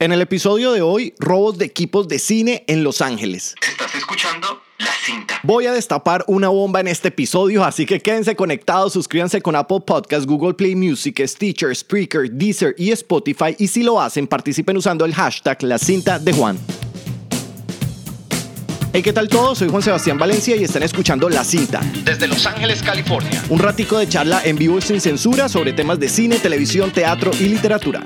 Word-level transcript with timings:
En 0.00 0.12
el 0.12 0.22
episodio 0.22 0.72
de 0.72 0.80
hoy, 0.80 1.12
robos 1.18 1.58
de 1.58 1.66
equipos 1.66 2.08
de 2.08 2.18
cine 2.18 2.64
en 2.68 2.82
Los 2.82 3.02
Ángeles. 3.02 3.54
Estás 3.60 3.94
escuchando 3.94 4.62
La 4.78 4.92
Cinta. 5.04 5.38
Voy 5.42 5.66
a 5.66 5.74
destapar 5.74 6.24
una 6.26 6.48
bomba 6.48 6.80
en 6.80 6.88
este 6.88 7.08
episodio, 7.08 7.62
así 7.62 7.84
que 7.84 8.00
quédense 8.00 8.34
conectados, 8.34 8.94
suscríbanse 8.94 9.42
con 9.42 9.56
Apple 9.56 9.80
Podcasts, 9.86 10.26
Google 10.26 10.54
Play 10.54 10.74
Music, 10.74 11.20
Stitcher, 11.26 11.76
Spreaker, 11.76 12.30
Deezer 12.30 12.74
y 12.78 12.92
Spotify 12.92 13.54
y 13.58 13.68
si 13.68 13.82
lo 13.82 14.00
hacen, 14.00 14.26
participen 14.26 14.78
usando 14.78 15.04
el 15.04 15.14
hashtag 15.14 15.62
La 15.64 15.76
Cinta 15.76 16.18
de 16.18 16.32
Juan. 16.32 16.58
Hey, 18.94 19.02
¿qué 19.02 19.12
tal 19.12 19.28
todos? 19.28 19.58
Soy 19.58 19.68
Juan 19.68 19.82
Sebastián 19.82 20.16
Valencia 20.16 20.56
y 20.56 20.64
están 20.64 20.82
escuchando 20.82 21.28
La 21.28 21.44
Cinta. 21.44 21.82
Desde 22.06 22.26
Los 22.26 22.46
Ángeles, 22.46 22.82
California. 22.82 23.44
Un 23.50 23.58
ratico 23.58 23.98
de 23.98 24.08
charla 24.08 24.40
en 24.46 24.56
vivo 24.56 24.78
y 24.78 24.80
sin 24.80 24.98
censura 24.98 25.50
sobre 25.50 25.74
temas 25.74 26.00
de 26.00 26.08
cine, 26.08 26.38
televisión, 26.38 26.90
teatro 26.90 27.32
y 27.38 27.50
literatura. 27.50 28.02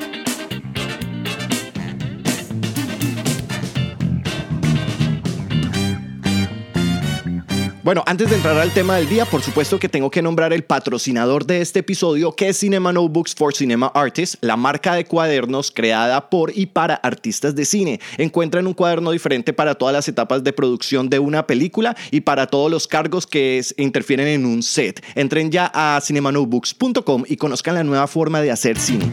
Bueno, 7.85 8.03
antes 8.07 8.31
de 8.31 8.37
entrar 8.37 8.57
al 8.57 8.73
tema 8.73 8.97
del 8.97 9.11
día, 9.11 9.27
por 9.27 9.43
supuesto 9.43 9.79
que 9.79 9.91
tengo 9.91 10.11
que 10.11 10.23
nombrar 10.23 10.55
el 10.55 10.65
patrocinador 10.65 11.45
de 11.45 11.61
este 11.61 11.81
episodio, 11.81 12.33
que 12.33 12.49
es 12.49 12.57
Cinema 12.57 12.95
Notebooks 12.95 13.35
for 13.35 13.55
Cinema 13.55 13.93
Artists, 13.95 14.39
la 14.41 14.57
marca 14.57 14.95
de 14.95 15.05
cuadernos 15.05 15.71
creada 15.71 16.31
por 16.31 16.51
y 16.57 16.65
para 16.65 16.95
artistas 16.95 17.55
de 17.55 17.67
cine. 17.67 18.01
Encuentran 18.17 18.67
un 18.67 18.73
cuaderno 18.73 19.11
diferente 19.11 19.53
para 19.53 19.75
todas 19.75 19.93
las 19.93 20.09
etapas 20.09 20.43
de 20.43 20.55
producción 20.55 21.11
de 21.11 21.19
una 21.19 21.47
película 21.47 21.95
y 22.11 22.23
para 22.23 22.47
todos 22.47 22.71
los 22.71 22.89
cargos 22.89 23.27
que 23.27 23.63
interfieren 23.77 24.29
en 24.29 24.47
un 24.47 24.63
set. 24.63 25.05
Entren 25.15 25.51
ya 25.51 25.71
a 25.75 26.01
cinemanotebooks.com 26.01 27.25
y 27.29 27.37
conozcan 27.37 27.75
la 27.75 27.85
nueva 27.85 28.07
forma 28.07 28.41
de 28.41 28.51
hacer 28.51 28.79
cine. 28.79 29.13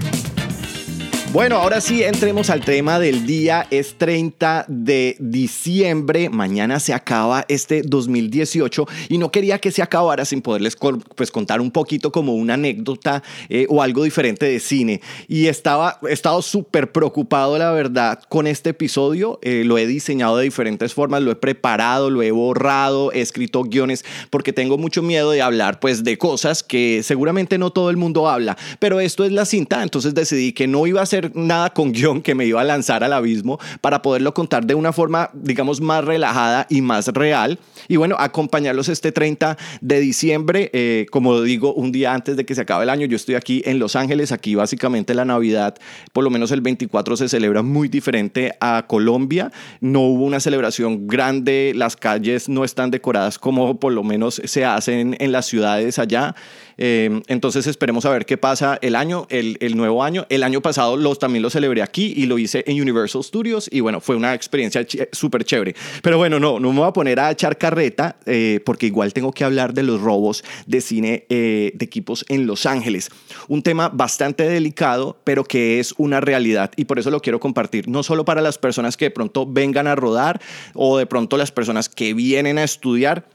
Bueno, 1.34 1.56
ahora 1.56 1.80
sí, 1.80 2.04
entremos 2.04 2.50
al 2.50 2.60
tema 2.60 3.00
del 3.00 3.26
día. 3.26 3.66
Es 3.72 3.98
30 3.98 4.66
de 4.68 5.16
diciembre. 5.18 6.30
Mañana 6.30 6.78
se 6.82 6.94
acaba 6.94 7.46
este 7.48 7.84
2018 7.84 8.86
y 9.08 9.18
no 9.18 9.32
quería 9.32 9.58
que 9.58 9.72
se 9.72 9.82
acabara 9.82 10.26
sin 10.26 10.42
poderles 10.42 10.76
pues, 11.16 11.32
contar 11.32 11.62
un 11.62 11.72
poquito 11.72 12.12
como 12.12 12.36
una 12.36 12.56
anécdota 12.56 13.24
eh, 13.48 13.66
o 13.70 13.82
algo 13.82 14.04
diferente 14.04 14.46
de 14.46 14.60
cine. 14.60 15.00
Y 15.30 15.48
estaba, 15.48 16.00
he 16.06 16.12
estado 16.12 16.42
súper 16.42 16.92
preocupado, 16.92 17.58
la 17.58 17.72
verdad, 17.72 18.22
con 18.28 18.46
este 18.46 18.72
episodio. 18.72 19.40
Eh, 19.42 19.64
lo 19.66 19.78
he 19.78 19.88
diseñado 19.88 20.36
de 20.36 20.44
diferentes 20.44 20.94
formas, 20.94 21.22
lo 21.22 21.32
he 21.32 21.36
preparado, 21.36 22.10
lo 22.10 22.24
he 22.24 22.32
borrado, 22.32 23.14
he 23.14 23.22
escrito 23.22 23.64
guiones 23.64 24.04
porque 24.30 24.52
tengo 24.52 24.78
mucho 24.78 25.02
miedo 25.02 25.32
de 25.32 25.42
hablar 25.42 25.80
pues 25.80 26.04
de 26.04 26.18
cosas 26.18 26.62
que 26.62 27.04
seguramente 27.04 27.58
no 27.58 27.72
todo 27.72 27.90
el 27.90 27.96
mundo 27.96 28.28
habla. 28.28 28.58
Pero 28.80 29.00
esto 29.00 29.24
es 29.24 29.32
la 29.32 29.46
cinta, 29.46 29.82
entonces 29.82 30.14
decidí 30.14 30.52
que 30.52 30.68
no 30.68 30.86
iba 30.88 31.02
a 31.02 31.06
ser 31.06 31.21
nada 31.34 31.72
con 31.72 31.92
guion 31.92 32.22
que 32.22 32.36
me 32.36 32.46
iba 32.46 32.62
a 32.62 32.64
lanzar 32.64 33.04
al 33.04 33.14
abismo 33.14 33.60
para 33.82 34.02
poderlo 34.02 34.34
contar 34.34 34.66
de 34.66 34.76
una 34.76 34.94
forma, 34.94 35.30
digamos, 35.34 35.82
más 35.82 36.04
relajada 36.04 36.68
y 36.70 36.82
más 36.82 37.08
real. 37.08 37.60
Y 37.88 37.98
bueno, 37.98 38.16
acompañarlos 38.20 38.90
este 38.90 39.12
30 39.12 39.58
de 39.82 40.00
diciembre, 40.00 40.70
eh, 40.74 41.06
como 41.12 41.42
digo, 41.42 41.74
un 41.74 41.92
día 41.92 42.14
antes 42.14 42.38
de 42.38 42.46
que 42.46 42.56
se 42.56 42.62
acabe 42.62 42.84
el 42.84 42.90
año. 42.90 43.06
Yo 43.06 43.16
estoy 43.16 43.36
aquí 43.36 43.62
en 43.66 43.80
Los 43.80 43.96
Ángeles, 43.96 44.32
aquí 44.32 44.56
básicamente 44.56 45.14
la 45.14 45.26
Navidad, 45.26 45.76
por 46.14 46.24
lo 46.24 46.30
menos 46.30 46.52
el 46.52 46.62
24 46.62 47.18
se 47.18 47.30
celebra 47.30 47.62
muy 47.62 47.88
diferente 47.88 48.54
a 48.60 48.86
Colombia. 48.88 49.52
No 49.80 50.02
hubo 50.02 50.26
una 50.26 50.40
celebración 50.40 51.08
grande, 51.08 51.74
las 51.76 51.96
calles 51.96 52.50
no 52.50 52.64
están 52.64 52.92
decoradas 52.92 53.40
como 53.40 53.80
por 53.80 53.94
lo 53.94 54.04
menos 54.04 54.42
se 54.44 54.66
hacen 54.66 55.16
en 55.20 55.32
las 55.32 55.46
ciudades 55.46 56.00
allá. 56.00 56.36
Eh, 56.78 57.22
entonces 57.28 57.68
esperemos 57.68 58.06
a 58.06 58.10
ver 58.10 58.26
qué 58.26 58.38
pasa 58.38 58.78
el 58.82 58.96
año, 58.96 59.28
el, 59.30 59.76
nuevo 59.76 60.04
año. 60.04 60.26
El 60.30 60.44
año 60.44 60.62
pasado 60.62 60.98
los, 60.98 61.20
también 61.20 61.44
lo 61.44 61.50
celebré 61.50 61.82
aquí 61.82 62.14
y 62.16 62.26
lo 62.26 62.38
hice 62.38 62.64
en 62.68 62.82
Universal 62.82 63.24
Studios 63.24 63.70
y 63.72 63.80
bueno, 63.80 64.02
fue 64.02 64.16
una 64.16 64.34
experiencia 64.34 64.86
súper 65.12 65.44
chévere. 65.44 65.76
Pero 66.02 66.18
bueno, 66.18 66.40
no, 66.40 66.60
no 66.60 66.72
me 66.72 66.80
voy 66.80 66.88
a 66.88 66.94
poner 66.94 67.20
a 67.20 67.32
echar 67.32 67.58
carreta 67.58 68.18
eh, 68.26 68.60
porque 68.66 68.88
igual 68.88 69.14
tengo 69.14 69.32
que 69.32 69.44
hablar 69.44 69.74
de 69.74 69.84
los 69.84 70.02
robos 70.02 70.44
de 70.66 70.82
cine 70.82 71.26
eh, 71.30 71.72
de 71.76 71.86
equipos 71.86 72.26
en 72.30 72.48
Los 72.48 72.66
Ángeles. 72.66 73.10
Un 73.48 73.62
tema 73.62 73.90
bastante 73.90 74.48
delicado, 74.48 75.18
pero 75.24 75.44
que 75.44 75.80
es 75.80 75.94
una 75.98 76.22
realidad 76.22 76.72
y 76.76 76.86
por 76.86 77.00
eso 77.00 77.12
lo 77.12 77.22
quiero 77.22 77.40
compartir, 77.40 77.88
no 77.88 78.04
solo 78.04 78.26
para 78.26 78.42
las 78.42 78.58
personas 78.58 78.98
que 78.98 79.06
de 79.06 79.12
pronto 79.12 79.46
vengan 79.46 79.88
a 79.88 79.96
rodar 79.96 80.42
o 80.74 80.98
de 80.98 81.06
pronto 81.06 81.38
las 81.38 81.52
personas 81.52 81.90
que 81.90 82.14
vienen 82.14 82.58
a 82.58 82.64
estudiar, 82.64 83.26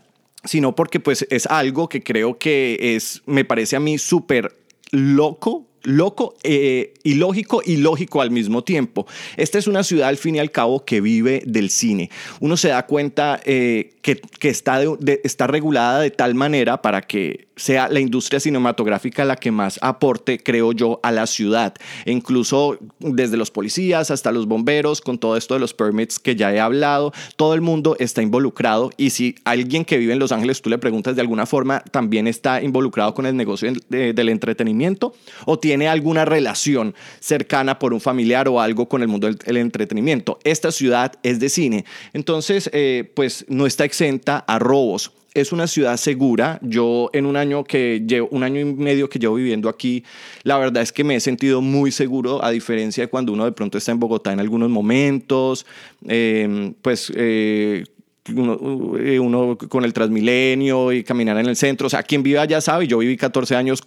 sino 0.46 0.74
porque 0.74 1.00
pues 1.00 1.26
es 1.30 1.46
algo 1.46 1.88
que 1.88 2.02
creo 2.02 2.38
que 2.38 2.96
es, 2.96 3.22
me 3.26 3.44
parece 3.44 3.76
a 3.76 3.80
mí 3.80 3.98
súper 3.98 4.56
loco 4.90 5.66
loco, 5.86 6.34
eh, 6.42 6.94
ilógico 7.04 7.62
y 7.64 7.76
lógico 7.76 8.20
al 8.20 8.30
mismo 8.30 8.62
tiempo. 8.64 9.06
Esta 9.36 9.58
es 9.58 9.66
una 9.66 9.84
ciudad 9.84 10.08
al 10.08 10.16
fin 10.16 10.36
y 10.36 10.40
al 10.40 10.50
cabo 10.50 10.84
que 10.84 11.00
vive 11.00 11.42
del 11.46 11.70
cine. 11.70 12.10
Uno 12.40 12.56
se 12.56 12.68
da 12.68 12.84
cuenta 12.86 13.40
eh, 13.44 13.94
que, 14.02 14.20
está, 14.48 14.80
está 15.22 15.46
regulada 15.46 16.00
de 16.00 16.10
tal 16.10 16.34
manera 16.34 16.82
para 16.82 17.02
que 17.02 17.46
sea 17.56 17.88
la 17.88 18.00
industria 18.00 18.38
cinematográfica 18.38 19.24
la 19.24 19.36
que 19.36 19.50
más 19.50 19.78
aporte, 19.80 20.42
creo 20.42 20.72
yo, 20.72 21.00
a 21.02 21.12
la 21.12 21.26
ciudad. 21.26 21.74
E 22.04 22.12
incluso 22.12 22.78
desde 22.98 23.36
los 23.36 23.50
policías 23.50 24.10
hasta 24.10 24.32
los 24.32 24.46
bomberos, 24.46 25.00
con 25.00 25.18
todo 25.18 25.36
esto 25.36 25.54
de 25.54 25.60
los 25.60 25.72
permits 25.72 26.18
que 26.18 26.36
ya 26.36 26.52
he 26.52 26.60
hablado, 26.60 27.12
todo 27.36 27.54
el 27.54 27.60
mundo 27.60 27.96
está 27.98 28.22
involucrado. 28.22 28.90
Y 28.96 29.10
si 29.10 29.36
alguien 29.44 29.84
que 29.84 29.98
vive 29.98 30.12
en 30.12 30.18
Los 30.18 30.32
Ángeles 30.32 30.60
tú 30.60 30.68
le 30.68 30.78
preguntas 30.78 31.14
de 31.14 31.22
alguna 31.22 31.46
forma, 31.46 31.80
también 31.90 32.26
está 32.26 32.60
involucrado 32.62 33.14
con 33.14 33.24
el 33.26 33.36
negocio 33.36 33.72
del 33.88 34.28
entretenimiento 34.28 35.14
o 35.46 35.58
tiene 35.58 35.75
tiene 35.76 35.88
alguna 35.88 36.24
relación 36.24 36.94
cercana 37.20 37.78
por 37.78 37.92
un 37.92 38.00
familiar 38.00 38.48
o 38.48 38.62
algo 38.62 38.88
con 38.88 39.02
el 39.02 39.08
mundo 39.08 39.30
del 39.30 39.56
entretenimiento. 39.58 40.38
Esta 40.42 40.72
ciudad 40.72 41.12
es 41.22 41.38
de 41.38 41.50
cine, 41.50 41.84
entonces 42.14 42.70
eh, 42.72 43.12
pues 43.14 43.44
no 43.48 43.66
está 43.66 43.84
exenta 43.84 44.38
a 44.38 44.58
robos 44.58 45.12
es 45.34 45.52
una 45.52 45.66
ciudad 45.66 45.98
segura. 45.98 46.58
Yo 46.62 47.10
en 47.12 47.26
un 47.26 47.36
año 47.36 47.62
que 47.62 48.02
llevo, 48.06 48.26
un 48.30 48.42
año 48.42 48.58
y 48.58 48.64
medio 48.64 49.10
que 49.10 49.18
llevo 49.18 49.34
viviendo 49.34 49.68
aquí, 49.68 50.02
la 50.44 50.56
verdad 50.56 50.82
es 50.82 50.92
que 50.92 51.04
me 51.04 51.14
he 51.14 51.20
sentido 51.20 51.60
muy 51.60 51.92
seguro, 51.92 52.42
a 52.42 52.50
diferencia 52.50 53.04
de 53.04 53.08
cuando 53.08 53.34
uno 53.34 53.44
de 53.44 53.52
pronto 53.52 53.76
está 53.76 53.92
en 53.92 54.00
Bogotá 54.00 54.32
en 54.32 54.40
algunos 54.40 54.70
momentos, 54.70 55.66
em, 56.08 56.72
pues 56.80 57.12
eh, 57.14 57.84
eh, 58.28 59.18
uno, 59.18 59.56
con 59.56 59.84
el 59.84 59.92
Transmilenio 59.92 60.92
y 60.92 61.04
caminar 61.04 61.38
en 61.38 61.46
el 61.46 61.56
centro. 61.56 61.86
O 61.86 61.90
sea, 61.90 62.02
quien 62.02 62.22
vive 62.22 62.38
allá 62.38 62.60
sabe, 62.60 62.86
yo 62.86 62.98
viví 62.98 63.16
14 63.16 63.56
años 63.56 63.82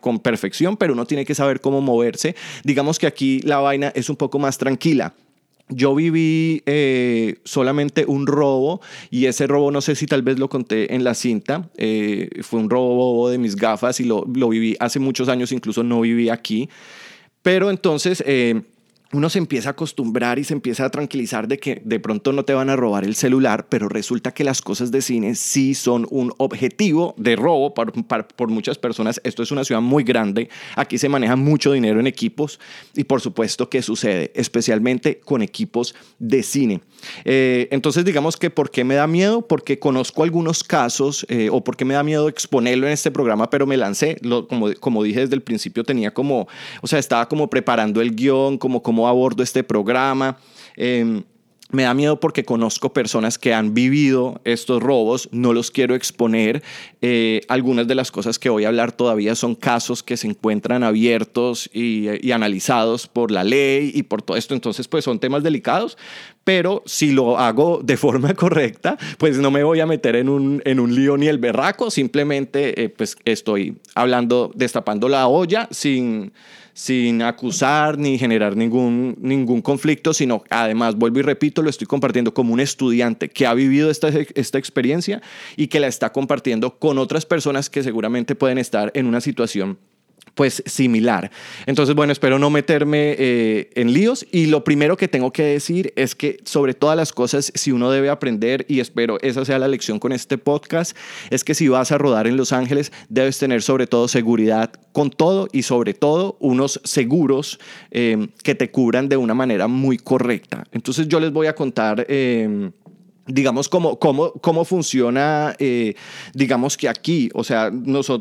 con 0.00 0.18
perfección, 0.20 0.76
pero 0.76 0.92
uno 0.92 1.06
tiene 1.06 1.24
que 1.24 1.34
saber 1.34 1.60
cómo 1.60 1.80
moverse. 1.80 2.34
Digamos 2.64 2.98
que 2.98 3.06
aquí 3.06 3.40
la 3.40 3.58
vaina 3.58 3.92
es 3.94 4.08
un 4.08 4.16
poco 4.16 4.38
más 4.38 4.58
tranquila. 4.58 5.14
Yo 5.68 5.96
viví 5.96 6.62
eh, 6.66 7.40
solamente 7.44 8.04
un 8.06 8.28
robo 8.28 8.80
y 9.10 9.26
ese 9.26 9.48
robo 9.48 9.72
no 9.72 9.80
sé 9.80 9.96
si 9.96 10.06
tal 10.06 10.22
vez 10.22 10.38
lo 10.38 10.48
conté 10.48 10.94
en 10.94 11.02
la 11.02 11.14
cinta. 11.14 11.68
Eh, 11.76 12.28
fue 12.42 12.60
un 12.60 12.70
robo 12.70 13.28
de 13.28 13.38
mis 13.38 13.56
gafas 13.56 13.98
y 13.98 14.04
lo, 14.04 14.24
lo, 14.32 14.48
viví 14.48 14.76
hace 14.78 15.00
muchos 15.00 15.28
años, 15.28 15.50
incluso 15.50 15.82
no 15.82 16.00
viví 16.02 16.28
aquí. 16.28 16.68
Pero 17.42 17.70
entonces 17.70 18.22
uno 19.16 19.30
se 19.30 19.38
empieza 19.38 19.70
a 19.70 19.72
acostumbrar 19.72 20.38
y 20.38 20.44
se 20.44 20.52
empieza 20.52 20.84
a 20.84 20.90
tranquilizar 20.90 21.48
de 21.48 21.58
que 21.58 21.80
de 21.82 21.98
pronto 21.98 22.34
no 22.34 22.44
te 22.44 22.52
van 22.52 22.68
a 22.68 22.76
robar 22.76 23.02
el 23.02 23.14
celular, 23.14 23.66
pero 23.70 23.88
resulta 23.88 24.34
que 24.34 24.44
las 24.44 24.60
cosas 24.60 24.90
de 24.90 25.00
cine 25.00 25.34
sí 25.36 25.74
son 25.74 26.06
un 26.10 26.34
objetivo 26.36 27.14
de 27.16 27.34
robo 27.34 27.72
por, 27.72 27.92
por, 27.94 28.48
muchas 28.48 28.76
personas. 28.76 29.18
Esto 29.24 29.42
es 29.42 29.50
una 29.50 29.64
ciudad 29.64 29.80
muy 29.80 30.04
grande, 30.04 30.50
aquí 30.76 30.98
se 30.98 31.08
maneja 31.08 31.34
mucho 31.34 31.72
dinero 31.72 31.98
en 31.98 32.06
equipos 32.06 32.60
y 32.94 33.04
por 33.04 33.22
supuesto 33.22 33.70
que 33.70 33.80
sucede, 33.80 34.32
especialmente 34.34 35.18
con 35.18 35.40
equipos 35.40 35.94
de 36.18 36.42
cine. 36.42 36.82
Eh, 37.24 37.68
entonces 37.70 38.04
digamos 38.04 38.36
que 38.36 38.50
¿por 38.50 38.70
qué 38.70 38.84
me 38.84 38.96
da 38.96 39.06
miedo? 39.06 39.46
Porque 39.46 39.78
conozco 39.78 40.24
algunos 40.24 40.62
casos 40.62 41.24
eh, 41.30 41.48
o 41.50 41.64
porque 41.64 41.86
me 41.86 41.94
da 41.94 42.02
miedo 42.02 42.28
exponerlo 42.28 42.86
en 42.86 42.92
este 42.92 43.10
programa, 43.10 43.48
pero 43.48 43.66
me 43.66 43.78
lancé, 43.78 44.18
como, 44.50 44.74
como 44.78 45.02
dije 45.02 45.20
desde 45.20 45.36
el 45.36 45.42
principio, 45.42 45.84
tenía 45.84 46.12
como, 46.12 46.48
o 46.82 46.86
sea, 46.86 46.98
estaba 46.98 47.28
como 47.28 47.48
preparando 47.48 48.02
el 48.02 48.14
guion, 48.14 48.58
como 48.58 48.82
cómo 49.06 49.08
abordo 49.08 49.42
este 49.42 49.62
programa. 49.62 50.36
Em, 50.76 51.22
me 51.72 51.82
da 51.82 51.94
miedo 51.94 52.20
porque 52.20 52.44
conozco 52.44 52.92
personas 52.92 53.38
que 53.38 53.52
han 53.52 53.74
vivido 53.74 54.40
estos 54.44 54.80
robos, 54.80 55.28
no 55.32 55.52
los 55.52 55.72
quiero 55.72 55.96
exponer. 55.96 56.62
Eh, 57.02 57.40
algunas 57.48 57.88
de 57.88 57.96
las 57.96 58.12
cosas 58.12 58.38
que 58.38 58.48
voy 58.48 58.64
a 58.64 58.68
hablar 58.68 58.92
todavía 58.92 59.34
son 59.34 59.56
casos 59.56 60.04
que 60.04 60.16
se 60.16 60.28
encuentran 60.28 60.84
abiertos 60.84 61.68
y, 61.72 62.06
y, 62.24 62.30
analizados 62.30 63.08
por 63.08 63.32
la 63.32 63.42
ley 63.42 63.90
y 63.92 64.04
por 64.04 64.22
todo 64.22 64.36
esto. 64.36 64.54
Entonces, 64.54 64.86
pues 64.86 65.04
son 65.04 65.18
temas 65.18 65.42
delicados, 65.42 65.98
pero 66.44 66.84
si 66.86 67.10
lo 67.10 67.36
hago 67.36 67.80
de 67.82 67.96
forma 68.06 68.32
correcta, 68.34 68.96
pues 69.18 69.38
no 69.38 69.50
me 69.50 69.64
voy 69.64 69.80
a 69.80 69.86
meter 69.86 70.14
en 70.14 70.28
un, 70.28 70.62
en 70.64 70.78
un 70.78 70.94
lío 70.94 71.16
ni 71.16 71.26
el 71.26 71.38
berraco, 71.38 71.90
simplemente 71.90 72.84
eh, 72.84 72.88
pues 72.90 73.16
estoy 73.24 73.76
hablando, 73.96 74.52
destapando 74.54 75.08
la 75.08 75.26
olla 75.26 75.68
sin 75.72 76.32
sin 76.76 77.22
acusar 77.22 77.96
ni 77.96 78.18
generar 78.18 78.54
ningún, 78.54 79.16
ningún 79.18 79.62
conflicto, 79.62 80.12
sino 80.12 80.44
además, 80.50 80.94
vuelvo 80.94 81.20
y 81.20 81.22
repito, 81.22 81.62
lo 81.62 81.70
estoy 81.70 81.86
compartiendo 81.86 82.34
como 82.34 82.52
un 82.52 82.60
estudiante 82.60 83.30
que 83.30 83.46
ha 83.46 83.54
vivido 83.54 83.90
esta, 83.90 84.08
esta 84.08 84.58
experiencia 84.58 85.22
y 85.56 85.68
que 85.68 85.80
la 85.80 85.86
está 85.86 86.12
compartiendo 86.12 86.78
con 86.78 86.98
otras 86.98 87.24
personas 87.24 87.70
que 87.70 87.82
seguramente 87.82 88.34
pueden 88.34 88.58
estar 88.58 88.90
en 88.94 89.06
una 89.06 89.22
situación 89.22 89.78
pues 90.36 90.62
similar. 90.66 91.30
Entonces, 91.64 91.96
bueno, 91.96 92.12
espero 92.12 92.38
no 92.38 92.50
meterme 92.50 93.16
eh, 93.18 93.70
en 93.74 93.92
líos 93.92 94.26
y 94.30 94.46
lo 94.46 94.64
primero 94.64 94.96
que 94.96 95.08
tengo 95.08 95.32
que 95.32 95.42
decir 95.42 95.94
es 95.96 96.14
que 96.14 96.36
sobre 96.44 96.74
todas 96.74 96.94
las 96.94 97.12
cosas, 97.12 97.50
si 97.54 97.72
uno 97.72 97.90
debe 97.90 98.10
aprender, 98.10 98.66
y 98.68 98.80
espero 98.80 99.18
esa 99.22 99.46
sea 99.46 99.58
la 99.58 99.66
lección 99.66 99.98
con 99.98 100.12
este 100.12 100.36
podcast, 100.36 100.94
es 101.30 101.42
que 101.42 101.54
si 101.54 101.68
vas 101.68 101.90
a 101.90 101.96
rodar 101.96 102.26
en 102.26 102.36
Los 102.36 102.52
Ángeles, 102.52 102.92
debes 103.08 103.38
tener 103.38 103.62
sobre 103.62 103.86
todo 103.86 104.08
seguridad 104.08 104.70
con 104.92 105.08
todo 105.08 105.48
y 105.52 105.62
sobre 105.62 105.94
todo 105.94 106.36
unos 106.38 106.82
seguros 106.84 107.58
eh, 107.90 108.28
que 108.42 108.54
te 108.54 108.70
cubran 108.70 109.08
de 109.08 109.16
una 109.16 109.32
manera 109.32 109.68
muy 109.68 109.96
correcta. 109.96 110.64
Entonces 110.70 111.08
yo 111.08 111.18
les 111.18 111.32
voy 111.32 111.46
a 111.48 111.54
contar... 111.54 112.04
Eh, 112.08 112.70
digamos, 113.28 113.68
cómo, 113.68 113.98
cómo, 113.98 114.34
cómo 114.34 114.64
funciona, 114.64 115.56
digamos 116.32 116.76
que 116.76 116.88
aquí, 116.88 117.28
o 117.34 117.42
sea, 117.42 117.72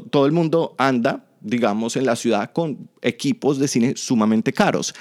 todo 0.09 0.25
el 0.25 0.31
mundo 0.31 0.73
anda 0.79 1.25
digamos, 1.45 1.95
en 1.95 2.05
la 2.05 2.15
ciudad 2.15 2.51
con 2.51 2.89
equipos 3.01 3.59
de 3.59 3.67
cine 3.67 3.93
sumamente 3.95 4.51
caros. 4.51 4.93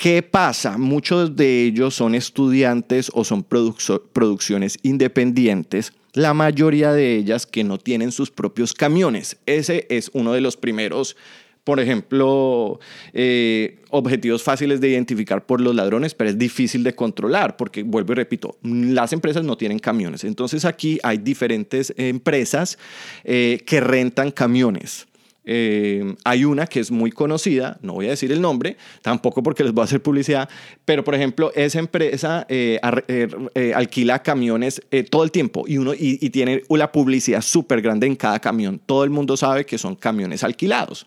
¿Qué 0.00 0.22
pasa? 0.22 0.78
Muchos 0.78 1.34
de 1.34 1.64
ellos 1.64 1.92
son 1.92 2.14
estudiantes 2.14 3.10
o 3.14 3.24
son 3.24 3.42
producciones 3.42 4.78
independientes, 4.84 5.92
la 6.12 6.34
mayoría 6.34 6.92
de 6.92 7.16
ellas 7.16 7.46
que 7.46 7.64
no 7.64 7.78
tienen 7.78 8.12
sus 8.12 8.30
propios 8.30 8.74
camiones. 8.74 9.38
Ese 9.44 9.88
es 9.90 10.12
uno 10.14 10.32
de 10.32 10.40
los 10.40 10.56
primeros, 10.56 11.16
por 11.64 11.80
ejemplo, 11.80 12.78
eh, 13.12 13.80
objetivos 13.90 14.44
fáciles 14.44 14.80
de 14.80 14.90
identificar 14.90 15.44
por 15.46 15.60
los 15.60 15.74
ladrones, 15.74 16.14
pero 16.14 16.30
es 16.30 16.38
difícil 16.38 16.84
de 16.84 16.94
controlar 16.94 17.56
porque, 17.56 17.82
vuelvo 17.82 18.12
y 18.12 18.16
repito, 18.16 18.56
las 18.62 19.12
empresas 19.12 19.42
no 19.42 19.56
tienen 19.56 19.80
camiones. 19.80 20.22
Entonces 20.22 20.64
aquí 20.64 21.00
hay 21.02 21.18
diferentes 21.18 21.92
empresas 21.96 22.78
eh, 23.24 23.64
que 23.66 23.80
rentan 23.80 24.30
camiones. 24.30 25.07
Eh, 25.50 26.14
hay 26.24 26.44
una 26.44 26.66
que 26.66 26.78
es 26.78 26.90
muy 26.90 27.10
conocida, 27.10 27.78
no 27.80 27.94
voy 27.94 28.06
a 28.06 28.10
decir 28.10 28.30
el 28.32 28.40
nombre, 28.42 28.76
tampoco 29.00 29.42
porque 29.42 29.64
les 29.64 29.72
voy 29.72 29.80
a 29.80 29.84
hacer 29.84 30.02
publicidad, 30.02 30.46
pero 30.84 31.02
por 31.02 31.14
ejemplo, 31.14 31.50
esa 31.54 31.78
empresa 31.78 32.44
eh, 32.50 32.78
eh, 33.08 33.72
alquila 33.74 34.22
camiones 34.22 34.82
todo 35.10 35.24
el 35.24 35.30
tiempo 35.30 35.64
y, 35.66 35.78
uno, 35.78 35.94
y, 35.94 36.18
y 36.20 36.28
tiene 36.28 36.64
una 36.68 36.92
publicidad 36.92 37.40
súper 37.40 37.80
grande 37.80 38.06
en 38.06 38.14
cada 38.14 38.38
camión. 38.40 38.78
Todo 38.84 39.04
el 39.04 39.10
mundo 39.10 39.38
sabe 39.38 39.64
que 39.64 39.78
son 39.78 39.96
camiones 39.96 40.44
alquilados. 40.44 41.06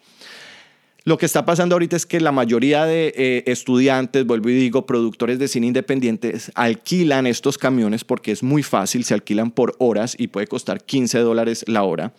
Lo 1.03 1.19
que 1.19 1.27
está 1.27 1.45
pasando 1.45 1.75
ahorita 1.75 1.95
es 1.95 2.07
que 2.07 2.19
la 2.19 2.31
mayoría 2.31 2.85
de 2.85 3.43
estudiantes, 3.45 4.25
vuelvo 4.25 4.49
y 4.49 4.53
digo, 4.53 4.87
productores 4.87 5.37
de 5.37 5.47
cine 5.47 5.67
independientes, 5.67 6.51
alquilan 6.55 7.27
estos 7.27 7.59
camiones 7.59 8.03
porque 8.03 8.31
es 8.31 8.41
muy 8.41 8.63
fácil, 8.63 9.03
se 9.03 9.13
alquilan 9.13 9.51
por 9.51 9.75
horas 9.77 10.15
y 10.17 10.27
puede 10.27 10.47
costar 10.47 10.83
15 10.83 11.19
dólares 11.19 11.63
la 11.67 11.83
hora. 11.83 12.13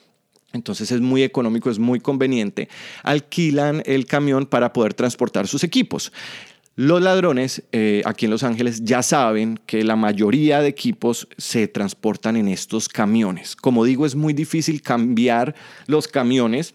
Entonces 0.52 0.90
es 0.92 1.00
muy 1.00 1.22
económico, 1.22 1.70
es 1.70 1.78
muy 1.78 2.00
conveniente. 2.00 2.68
Alquilan 3.02 3.82
el 3.86 4.06
camión 4.06 4.46
para 4.46 4.72
poder 4.72 4.94
transportar 4.94 5.48
sus 5.48 5.64
equipos. 5.64 6.12
Los 6.74 7.02
ladrones 7.02 7.62
eh, 7.72 8.00
aquí 8.06 8.24
en 8.24 8.30
Los 8.30 8.42
Ángeles 8.42 8.82
ya 8.82 9.02
saben 9.02 9.60
que 9.66 9.84
la 9.84 9.94
mayoría 9.94 10.62
de 10.62 10.68
equipos 10.68 11.28
se 11.36 11.68
transportan 11.68 12.36
en 12.36 12.48
estos 12.48 12.88
camiones. 12.88 13.56
Como 13.56 13.84
digo, 13.84 14.06
es 14.06 14.14
muy 14.14 14.32
difícil 14.32 14.80
cambiar 14.80 15.54
los 15.86 16.08
camiones, 16.08 16.74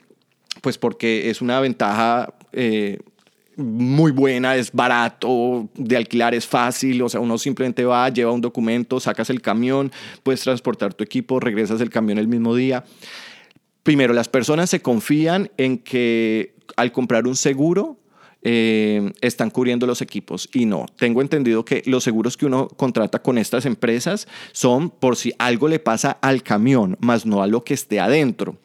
pues 0.62 0.78
porque 0.78 1.32
es 1.32 1.42
una 1.42 1.60
ventaja 1.60 2.32
eh, 2.54 3.00
muy 3.56 4.12
buena, 4.12 4.56
es 4.56 4.72
barato, 4.72 5.68
de 5.74 5.98
alquilar 5.98 6.36
es 6.36 6.46
fácil, 6.46 7.02
o 7.02 7.10
sea, 7.10 7.20
uno 7.20 7.40
simplemente 7.40 7.84
va, 7.84 8.08
lleva 8.10 8.32
un 8.32 8.42
documento, 8.42 9.00
sacas 9.00 9.32
el 9.32 9.42
camión, 9.42 9.92
puedes 10.22 10.42
transportar 10.42 10.94
tu 10.94 11.04
equipo, 11.04 11.40
regresas 11.40 11.82
el 11.82 11.90
camión 11.90 12.20
el 12.20 12.28
mismo 12.28 12.54
día. 12.56 12.84
Primero, 13.88 14.14
las 14.14 14.28
personas 14.28 14.70
se 14.70 14.82
confían 14.82 15.50
en 15.56 15.78
que 15.78 16.56
al 16.76 16.92
comprar 16.92 17.26
un 17.26 17.38
seguro 17.38 17.98
eh, 18.42 19.14
están 19.22 19.50
cubriendo 19.50 19.88
los 19.88 20.02
equipos 20.02 20.50
y 20.52 20.66
no. 20.66 20.88
Tengo 20.98 21.22
entendido 21.22 21.64
que 21.64 21.84
los 21.86 22.04
seguros 22.04 22.36
que 22.36 22.46
uno 22.46 22.68
contrata 22.68 23.22
con 23.22 23.38
estas 23.38 23.66
empresas 23.66 24.28
son 24.52 24.90
por 24.90 25.16
si 25.16 25.32
algo 25.40 25.70
le 25.70 25.80
pasa 25.80 26.18
al 26.22 26.44
camión, 26.44 26.98
más 27.00 27.26
no 27.26 27.42
a 27.42 27.48
lo 27.48 27.64
que 27.64 27.76
esté 27.76 28.02
adentro. 28.02 28.58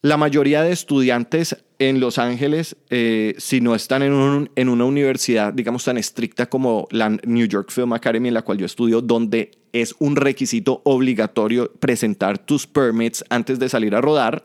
La 0.00 0.16
mayoría 0.16 0.62
de 0.62 0.72
estudiantes 0.72 1.62
en 1.78 2.00
Los 2.00 2.16
Ángeles, 2.16 2.78
eh, 2.88 3.34
si 3.36 3.60
no 3.60 3.74
están 3.74 4.00
en, 4.02 4.50
en, 4.56 4.68
una 4.70 4.86
universidad, 4.86 5.52
digamos, 5.52 5.84
tan 5.84 5.98
estricta 5.98 6.46
como 6.46 6.88
la 6.90 7.10
New 7.10 7.46
York 7.46 7.70
Film 7.70 7.92
Academy, 7.92 8.28
en 8.28 8.34
la 8.34 8.42
cual 8.42 8.56
yo 8.56 8.64
estudio, 8.64 9.02
donde 9.02 9.57
es 9.72 9.94
un 9.98 10.16
requisito 10.16 10.80
obligatorio 10.84 11.70
presentar 11.78 12.38
tus 12.38 12.66
permits 12.66 13.24
antes 13.28 13.58
de 13.58 13.68
salir 13.68 13.94
a 13.94 14.00
rodar. 14.00 14.44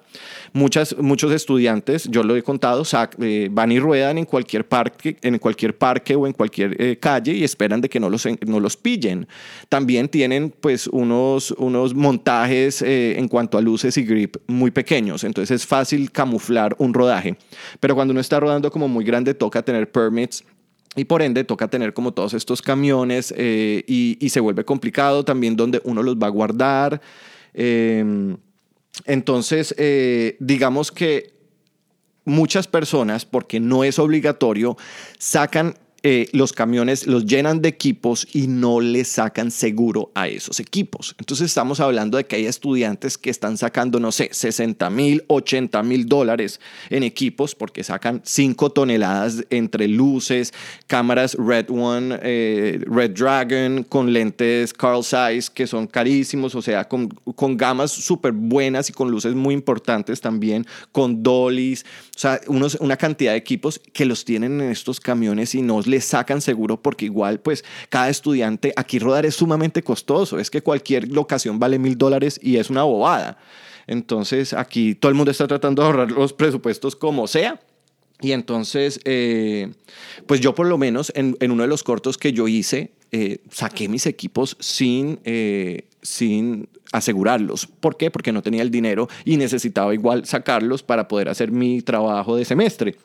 Muchas, 0.54 0.96
muchos 0.98 1.32
estudiantes, 1.32 2.08
yo 2.10 2.24
lo 2.24 2.36
he 2.36 2.44
contado, 2.44 2.84
eh, 3.20 3.50
van 3.52 3.72
y 3.72 3.80
ruedan 3.80 4.18
en 4.18 4.26
cualquier 4.26 4.68
parque, 4.68 5.18
en 5.22 5.40
cualquier 5.40 5.78
parque 5.78 6.16
o 6.16 6.28
en 6.28 6.34
cualquier 6.34 6.80
eh, 6.82 6.98
calle 6.98 7.34
y 7.34 7.44
esperan 7.44 7.82
de 7.82 7.90
que 7.90 8.00
no 8.00 8.10
los, 8.10 8.28
no 8.46 8.60
los 8.60 8.78
pillen. 8.78 9.28
También 9.70 10.10
tienen 10.10 10.54
pues 10.62 10.88
unos, 10.88 11.52
unos 11.52 11.94
montajes 11.94 12.82
eh, 12.82 13.16
en 13.18 13.28
cuanto 13.28 13.58
a 13.58 13.62
luces 13.62 13.98
y 13.98 14.04
grip 14.04 14.38
muy 14.48 14.72
pequeños, 14.72 15.24
entonces 15.24 15.62
es 15.62 15.68
fácil 15.68 16.12
camuflar 16.12 16.76
un 16.78 16.94
rodaje. 16.94 17.38
Pero 17.80 17.96
cuando 17.96 18.12
uno 18.12 18.22
está 18.22 18.40
rodando 18.40 18.72
como 18.72 18.88
muy 18.88 19.04
grande 19.04 19.34
toca 19.34 19.64
tener 19.64 19.92
permits 19.92 20.44
y 20.96 21.06
por 21.06 21.22
ende 21.22 21.44
toca 21.44 21.68
tener 21.68 21.94
como 21.94 22.14
todos 22.14 22.34
estos 22.34 22.62
camiones 22.62 23.34
eh, 23.38 23.84
y, 23.88 24.30
se 24.30 24.40
vuelve 24.40 24.64
complicado 24.66 25.24
también 25.24 25.56
donde 25.56 25.82
uno 25.84 26.04
los 26.04 26.16
va 26.18 26.28
a 26.28 26.30
guardar. 26.30 27.02
Em, 27.54 28.38
entonces, 29.06 29.74
eh, 29.78 30.38
digamos 30.40 30.92
que 30.92 31.34
muchas 32.26 32.68
personas, 32.68 33.26
porque 33.26 33.60
no 33.60 33.84
es 33.84 34.00
obligatorio, 34.00 34.78
sacan 35.18 35.76
eh, 36.06 36.28
los 36.34 36.52
camiones 36.52 37.08
los 37.08 37.26
llenan 37.26 37.62
de 37.62 37.70
equipos 37.70 38.28
y 38.34 38.48
no 38.48 38.82
le 38.82 39.06
sacan 39.06 39.52
seguro 39.52 40.12
a 40.16 40.28
esos 40.28 40.60
equipos. 40.60 41.16
Entonces 41.18 41.46
estamos 41.46 41.80
hablando 41.80 42.18
de 42.18 42.26
que 42.26 42.36
hay 42.36 42.46
estudiantes 42.46 43.18
que 43.18 43.30
están 43.30 43.58
sacando, 43.58 44.02
no 44.02 44.12
sé, 44.12 44.28
60 44.34 44.90
mil, 44.90 45.24
80 45.28 45.82
mil 45.84 46.06
dólares 46.06 46.60
en 46.90 47.04
equipos 47.04 47.56
porque 47.56 47.86
sacan 47.86 48.22
5 48.26 48.72
toneladas 48.72 49.46
entre 49.50 49.88
luces, 49.88 50.54
cámaras 50.88 51.36
Red 51.36 51.70
One, 51.70 52.20
eh, 52.22 52.82
Red 52.86 53.12
Dragon, 53.12 53.84
con 53.84 54.12
lentes 54.12 54.74
Carl 54.74 55.06
Zeiss 55.06 55.50
que 55.50 55.68
son 55.68 55.88
carísimos, 55.88 56.54
o 56.56 56.62
sea, 56.62 56.86
con, 56.88 57.08
con 57.08 57.56
gamas 57.56 57.92
súper 57.92 58.34
buenas 58.34 58.90
y 58.90 58.94
con 58.94 59.10
luces 59.10 59.36
muy 59.36 59.54
importantes 59.54 60.20
también, 60.20 60.68
con 60.92 61.24
dollies, 61.24 61.86
o 62.14 62.20
sea, 62.20 62.42
unos, 62.48 62.76
una 62.82 62.98
cantidad 62.98 63.32
de 63.32 63.38
equipos 63.38 63.80
que 63.94 64.04
los 64.04 64.26
tienen 64.26 64.60
en 64.60 64.70
estos 64.70 65.00
camiones 65.00 65.56
y 65.56 65.62
no 65.62 65.82
le 65.94 66.02
sacan 66.02 66.42
seguro 66.42 66.82
porque 66.82 67.06
igual 67.06 67.40
pues 67.40 67.64
cada 67.90 68.10
estudiante, 68.10 68.74
aquí 68.76 68.98
rodar 68.98 69.26
es 69.26 69.36
sumamente 69.36 69.84
costoso, 69.84 70.40
es 70.40 70.50
que 70.50 70.62
cualquier 70.62 71.08
locación 71.10 71.60
vale 71.60 71.78
mil 71.78 71.98
dólares 71.98 72.40
y 72.42 72.58
es 72.58 72.70
una 72.70 72.84
bobada. 72.84 73.38
Entonces 73.86 74.54
aquí 74.54 74.96
todo 74.96 75.10
el 75.10 75.16
mundo 75.16 75.30
está 75.30 75.48
tratando 75.48 75.82
de 75.82 75.88
ahorrar 75.88 76.12
los 76.12 76.34
presupuestos 76.34 76.96
como 76.96 77.28
sea. 77.28 77.60
Y 78.22 78.32
entonces, 78.32 79.02
eh, 79.04 79.74
pues 80.28 80.40
yo 80.40 80.56
por 80.56 80.66
lo 80.66 80.78
menos 80.78 81.12
en, 81.16 81.36
uno 81.42 81.64
de 81.64 81.68
los 81.68 81.84
cortos 81.84 82.18
que 82.18 82.32
yo 82.32 82.48
hice, 82.48 82.94
eh, 83.12 83.40
saqué 83.52 83.90
mis 83.90 84.06
equipos 84.06 84.56
sin, 84.62 85.20
eh, 85.26 85.90
sin 86.02 86.70
asegurarlos. 86.94 87.68
¿Por 87.68 87.98
qué? 87.98 88.10
Porque 88.10 88.32
no 88.32 88.42
tenía 88.42 88.62
el 88.62 88.72
dinero 88.72 89.10
y 89.26 89.36
necesitaba 89.36 89.94
igual 89.94 90.26
sacarlos 90.26 90.84
para 90.84 91.08
poder 91.10 91.28
hacer 91.28 91.52
mi 91.52 91.82
trabajo 91.82 92.38
de 92.38 92.46
semestre 92.46 92.96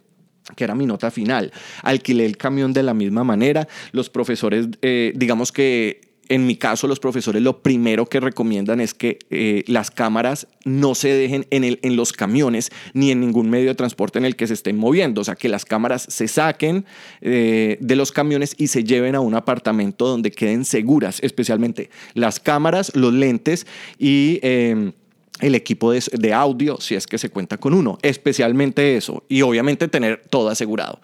que 0.56 0.64
era 0.64 0.74
mi 0.74 0.86
nota 0.86 1.10
final. 1.10 1.52
Alquilé 1.82 2.26
el 2.26 2.36
camión 2.36 2.72
de 2.72 2.82
la 2.82 2.94
misma 2.94 3.24
manera. 3.24 3.68
Los 3.92 4.10
profesores, 4.10 4.68
eh, 4.82 5.12
digamos 5.14 5.52
que 5.52 6.08
en 6.28 6.46
mi 6.46 6.56
caso, 6.56 6.86
los 6.86 7.00
profesores 7.00 7.42
lo 7.42 7.62
primero 7.62 8.06
que 8.06 8.20
recomiendan 8.20 8.80
es 8.80 8.92
que 8.92 9.18
eh, 9.30 9.64
las 9.66 9.90
cámaras 9.90 10.46
no 10.64 10.94
se 10.94 11.08
dejen 11.08 11.46
en, 11.50 11.64
el, 11.64 11.78
en 11.82 11.96
los 11.96 12.12
camiones 12.12 12.70
ni 12.92 13.10
en 13.10 13.20
ningún 13.20 13.48
medio 13.48 13.68
de 13.68 13.74
transporte 13.74 14.18
en 14.18 14.26
el 14.26 14.36
que 14.36 14.46
se 14.46 14.54
estén 14.54 14.76
moviendo. 14.76 15.22
O 15.22 15.24
sea, 15.24 15.36
que 15.36 15.48
las 15.48 15.64
cámaras 15.64 16.06
se 16.08 16.28
saquen 16.28 16.84
eh, 17.22 17.78
de 17.80 17.96
los 17.96 18.12
camiones 18.12 18.54
y 18.58 18.68
se 18.68 18.84
lleven 18.84 19.14
a 19.14 19.20
un 19.20 19.34
apartamento 19.34 20.06
donde 20.06 20.30
queden 20.30 20.64
seguras, 20.64 21.18
especialmente 21.22 21.90
las 22.14 22.40
cámaras, 22.40 22.94
los 22.94 23.12
lentes 23.12 23.66
y... 23.98 24.38
Em, 24.42 24.92
el 25.40 25.54
equipo 25.54 25.92
de, 25.92 26.32
audio, 26.32 26.80
si 26.80 26.94
es 26.94 27.06
que 27.06 27.18
se 27.18 27.30
cuenta 27.30 27.58
con 27.58 27.74
uno, 27.74 27.98
especialmente 28.02 28.96
eso, 28.96 29.24
y 29.28 29.42
obviamente 29.42 29.88
tener 29.88 30.22
todo 30.28 30.48
asegurado. 30.48 31.00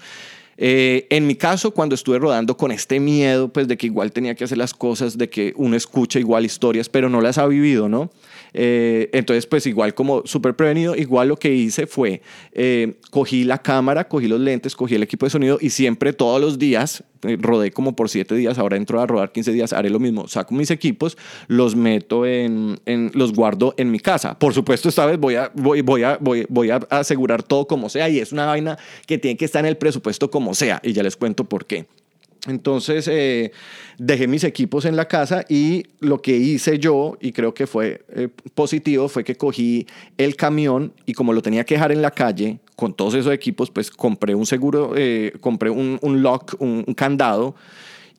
Eh, 0.57 1.07
en 1.11 1.27
mi 1.27 1.35
caso, 1.35 1.73
cuando 1.73 1.95
estuve 1.95 2.19
rodando 2.19 2.57
con 2.57 2.71
este 2.71 3.01
miedo, 3.01 3.49
pues 3.49 3.67
de 3.67 3.77
que 3.77 3.87
igual 3.87 4.13
tenía 4.13 4.35
que 4.35 4.45
hacer 4.45 4.59
las 4.59 4.73
cosas, 4.73 5.19
de 5.19 5.29
que 5.29 5.53
uno 5.57 5.77
escucha 5.77 6.19
igual 6.19 6.45
historias, 6.45 6.89
pero 6.89 7.09
no 7.09 7.21
las 7.21 7.39
ha 7.39 7.47
vivido, 7.47 7.89
¿no? 7.89 8.11
Eh, 8.55 9.11
entonces, 9.13 9.47
pues 9.47 9.67
igual 9.67 9.95
como 9.95 10.23
súper 10.25 10.55
prevenido, 10.55 10.95
igual 10.95 11.29
lo 11.29 11.37
que 11.37 11.53
hice 11.53 11.89
fue, 11.89 12.23
eh, 12.53 12.95
cogí 13.11 13.43
la 13.43 13.59
cámara, 13.59 14.09
cogí 14.09 14.29
los 14.29 14.41
lentes, 14.41 14.77
cogí 14.77 14.95
el 14.95 15.03
equipo 15.03 15.27
de 15.27 15.31
sonido 15.31 15.59
y 15.61 15.71
siempre 15.71 16.13
todos 16.13 16.41
los 16.41 16.59
días, 16.59 17.03
eh, 17.23 17.37
rodé 17.41 17.73
como 17.73 17.97
por 17.97 18.09
siete 18.09 18.37
días, 18.37 18.59
ahora 18.59 18.77
entro 18.77 19.01
a 19.01 19.07
rodar 19.07 19.33
15 19.33 19.53
días, 19.53 19.73
haré 19.73 19.91
lo 19.91 19.99
mismo, 19.99 20.29
saco 20.29 20.55
mis 20.55 20.71
equipos, 20.71 21.19
los 21.49 21.75
meto 21.75 22.27
en, 22.27 22.79
los 23.15 23.33
guardo 23.33 23.75
en 23.77 23.91
mi 23.91 23.99
casa. 23.99 24.39
Por 24.39 24.55
supuesto, 24.55 24.89
esta 24.89 25.05
vez 25.05 25.19
voy 25.19 25.35
a, 25.35 25.51
voy, 25.55 25.81
voy, 25.81 26.05
a, 26.05 26.19
voy 26.21 26.71
a 26.71 26.77
asegurar 26.91 27.43
todo 27.43 27.67
como 27.67 27.89
sea 27.89 28.09
y 28.09 28.21
es 28.21 28.31
una 28.31 28.47
vaina 28.47 28.79
que 29.07 29.19
tiene 29.19 29.37
que 29.37 29.45
estar 29.45 29.65
en 29.65 29.71
el 29.71 29.77
presupuesto 29.77 30.31
como 30.31 30.55
sea 30.55 30.81
y 30.85 30.93
ya 30.93 31.03
les 31.03 31.17
cuento 31.17 31.45
por 31.45 31.67
qué. 31.67 31.87
Entonces 32.47 33.09
eh, 33.09 33.53
dejé 33.99 34.27
mis 34.29 34.45
equipos 34.45 34.85
en 34.85 34.97
la 34.97 35.09
casa 35.09 35.45
y 35.49 35.85
lo 36.01 36.21
que 36.21 36.37
hice 36.37 36.79
yo, 36.79 37.17
y 37.21 37.33
creo 37.33 37.55
que 37.55 37.67
fue 37.67 38.05
eh, 38.15 38.29
positivo, 38.55 39.09
fue 39.09 39.25
que 39.25 39.37
cogí 39.37 39.87
el 40.19 40.37
camión 40.37 40.93
y 41.07 41.15
como 41.15 41.33
lo 41.33 41.41
tenía 41.41 41.65
que 41.65 41.75
dejar 41.75 41.93
en 41.93 42.03
la 42.03 42.11
calle 42.11 42.59
con 42.77 42.93
todos 42.93 43.15
esos 43.15 43.33
equipos, 43.33 43.71
pues 43.71 43.91
compré 43.91 44.35
un 44.35 44.47
seguro, 44.47 44.93
eh, 44.97 45.33
compré 45.41 45.71
un, 45.71 45.99
un 46.03 46.23
lock, 46.23 46.57
un, 46.59 46.85
candado 46.95 47.55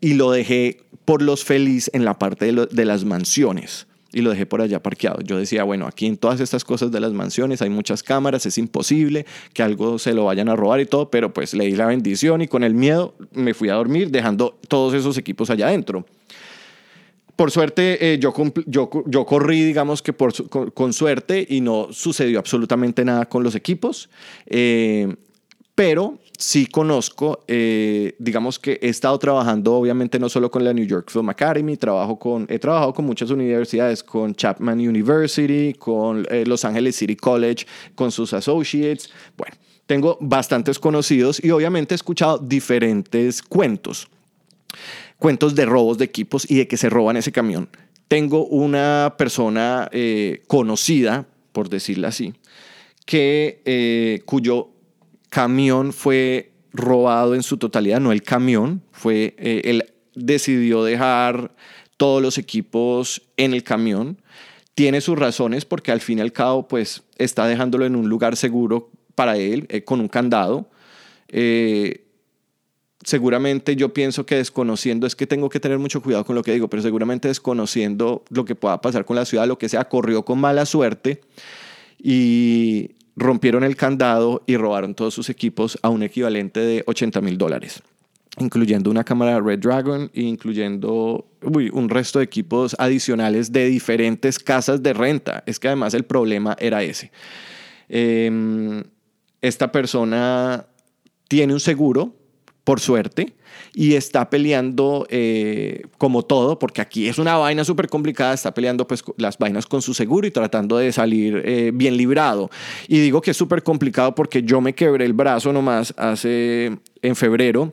y 0.01 0.13
lo 0.13 0.31
dejé 0.31 0.81
por 1.05 1.21
los 1.21 1.43
feliz 1.43 1.91
en 1.93 2.03
la 2.03 2.17
parte 2.17 2.51
de 2.51 2.85
las 2.85 3.05
mansiones 3.05 3.87
y 4.15 4.21
lo 4.21 4.29
dejé 4.29 4.45
por 4.45 4.61
allá 4.61 4.81
parqueado. 4.81 5.19
Yo 5.21 5.37
decía, 5.37 5.65
bueno, 5.65 5.87
aquí 5.87 6.05
en 6.05 6.15
todas 6.15 6.39
estas 6.39 6.63
cosas 6.63 6.89
de 6.89 7.01
las 7.01 7.11
mansiones 7.11 7.61
hay 7.61 7.69
muchas 7.69 8.01
cámaras, 8.01 8.45
es 8.45 8.57
imposible 8.57 9.25
que 9.53 9.61
algo 9.61 9.99
se 9.99 10.13
lo 10.13 10.23
vayan 10.23 10.47
a 10.47 10.55
robar 10.55 10.79
y 10.79 10.85
todo, 10.85 11.09
pero 11.09 11.33
pues 11.33 11.53
le 11.53 11.65
di 11.65 11.73
la 11.73 11.85
bendición 11.85 12.41
y 12.41 12.47
con 12.47 12.63
el 12.63 12.73
miedo 12.73 13.13
me 13.33 13.53
fui 13.53 13.67
a 13.67 13.73
dormir 13.73 14.11
dejando 14.11 14.57
todos 14.69 14.93
esos 14.93 15.17
equipos 15.17 15.49
allá 15.49 15.67
adentro. 15.67 16.05
Por 17.35 17.51
suerte, 17.51 18.13
eh, 18.13 18.17
yo, 18.17 18.33
yo, 18.65 19.25
corrí, 19.25 19.65
digamos 19.65 20.01
que 20.01 20.13
por, 20.13 20.47
con, 20.47 20.71
con, 20.71 20.93
suerte 20.93 21.45
y 21.49 21.59
no 21.59 21.89
sucedió 21.91 22.39
absolutamente 22.39 23.03
nada 23.03 23.25
con 23.25 23.43
los 23.43 23.55
equipos. 23.55 24.09
Eh, 24.45 25.13
pero 25.75 26.19
sí 26.37 26.67
conozco, 26.67 27.43
eh, 27.47 28.15
digamos 28.17 28.59
que 28.59 28.79
he 28.81 28.87
estado 28.87 29.19
trabajando 29.19 29.73
obviamente 29.73 30.17
no 30.19 30.29
solo 30.29 30.49
con 30.49 30.63
la 30.63 30.73
New 30.73 30.85
York 30.85 31.11
Film 31.11 31.29
Academy, 31.29 31.75
trabajo 31.75 32.17
con, 32.17 32.47
he 32.49 32.59
trabajado 32.59 32.93
con 32.93 33.05
muchas 33.05 33.29
universidades, 33.29 34.01
con 34.01 34.33
Chapman 34.33 34.79
University, 34.79 35.73
con 35.73 36.25
eh, 36.29 36.45
Los 36.45 36.63
Angeles 36.63 36.95
City 36.95 37.17
College, 37.17 37.65
con 37.93 38.11
sus 38.11 38.33
associates. 38.33 39.09
Bueno, 39.37 39.55
tengo 39.85 40.17
bastantes 40.21 40.79
conocidos 40.79 41.43
y 41.43 41.51
obviamente 41.51 41.93
he 41.93 41.97
escuchado 41.97 42.37
diferentes 42.37 43.41
cuentos, 43.41 44.07
cuentos 45.17 45.55
de 45.55 45.65
robos 45.65 45.97
de 45.97 46.05
equipos 46.05 46.49
y 46.49 46.55
de 46.55 46.67
que 46.67 46.77
se 46.77 46.89
roban 46.89 47.17
ese 47.17 47.33
camión. 47.33 47.69
Tengo 48.07 48.45
una 48.45 49.15
persona 49.17 49.89
eh, 49.91 50.43
conocida, 50.47 51.25
por 51.51 51.69
decirlo 51.69 52.07
así, 52.07 52.33
que, 53.05 53.61
eh, 53.65 54.21
cuyo 54.25 54.74
camión 55.35 55.91
fue 55.91 56.53
robado 56.71 57.35
en 57.35 57.43
su 57.43 57.57
totalidad, 57.57 57.99
no 57.99 58.13
el 58.13 58.23
camión, 58.23 58.81
fue, 58.93 59.35
eh, 59.37 59.63
él 59.65 59.93
decidió 60.13 60.85
dejar 60.85 61.53
todos 61.97 62.21
los 62.21 62.37
equipos 62.37 63.21
en 63.35 63.53
el 63.53 63.61
camión. 63.61 64.21
Tiene 64.75 65.01
sus 65.01 65.19
razones 65.19 65.65
porque 65.65 65.91
al 65.91 65.99
fin 65.99 66.19
y 66.19 66.21
al 66.21 66.31
cabo 66.31 66.69
pues 66.69 67.03
está 67.17 67.47
dejándolo 67.47 67.85
en 67.85 67.97
un 67.97 68.07
lugar 68.07 68.37
seguro 68.37 68.89
para 69.13 69.35
él, 69.35 69.65
eh, 69.67 69.83
con 69.83 69.99
un 69.99 70.07
candado. 70.07 70.69
Eh, 71.27 72.05
seguramente 73.03 73.75
yo 73.75 73.93
pienso 73.93 74.25
que 74.25 74.35
desconociendo, 74.35 75.05
es 75.05 75.17
que 75.17 75.27
tengo 75.27 75.49
que 75.49 75.59
tener 75.59 75.79
mucho 75.79 76.01
cuidado 76.01 76.23
con 76.23 76.37
lo 76.37 76.43
que 76.43 76.53
digo, 76.53 76.69
pero 76.69 76.81
seguramente 76.81 77.27
desconociendo 77.27 78.23
lo 78.29 78.45
que 78.45 78.55
pueda 78.55 78.79
pasar 78.79 79.03
con 79.03 79.17
la 79.17 79.25
ciudad, 79.25 79.45
lo 79.47 79.57
que 79.57 79.67
sea, 79.67 79.89
corrió 79.89 80.23
con 80.23 80.39
mala 80.39 80.65
suerte 80.65 81.19
y 82.01 82.91
rompieron 83.15 83.63
el 83.63 83.75
candado 83.75 84.43
y 84.45 84.57
robaron 84.57 84.95
todos 84.95 85.13
sus 85.13 85.29
equipos 85.29 85.77
a 85.81 85.89
un 85.89 86.03
equivalente 86.03 86.59
de 86.59 86.83
80 86.85 87.21
mil 87.21 87.37
dólares, 87.37 87.81
incluyendo 88.37 88.91
una 88.91 89.03
cámara 89.03 89.39
Red 89.39 89.59
Dragon 89.59 90.11
e 90.13 90.21
incluyendo 90.21 91.25
uy, 91.41 91.69
un 91.73 91.89
resto 91.89 92.19
de 92.19 92.25
equipos 92.25 92.75
adicionales 92.79 93.51
de 93.51 93.65
diferentes 93.65 94.39
casas 94.39 94.83
de 94.83 94.93
renta. 94.93 95.43
Es 95.45 95.59
que 95.59 95.67
además 95.67 95.93
el 95.93 96.03
problema 96.03 96.55
era 96.59 96.83
ese. 96.83 97.11
Eh, 97.87 98.83
esta 99.41 99.71
persona 99.71 100.65
tiene 101.27 101.53
un 101.53 101.59
seguro, 101.59 102.15
por 102.65 102.81
suerte, 102.81 103.33
y 103.73 103.93
está 103.93 104.29
peleando 104.29 105.05
eh, 105.09 105.83
como 105.97 106.23
todo, 106.23 106.57
porque 106.59 106.81
aquí 106.81 107.07
es 107.07 107.19
una 107.19 107.37
vaina 107.37 107.63
súper 107.63 107.87
complicada, 107.87 108.33
está 108.33 108.53
peleando 108.53 108.87
pues 108.87 109.03
las 109.17 109.37
vainas 109.37 109.67
con 109.67 109.81
su 109.81 109.93
seguro 109.93 110.25
y 110.27 110.31
tratando 110.31 110.77
de 110.77 110.91
salir 110.91 111.41
eh, 111.45 111.71
bien 111.73 111.95
librado. 111.95 112.49
Y 112.87 112.99
digo 112.99 113.21
que 113.21 113.31
es 113.31 113.37
súper 113.37 113.63
complicado 113.63 114.15
porque 114.15 114.41
yo 114.43 114.61
me 114.61 114.73
quebré 114.73 115.05
el 115.05 115.13
brazo 115.13 115.53
nomás 115.53 115.93
hace 115.95 116.77
en 117.01 117.15
febrero 117.15 117.71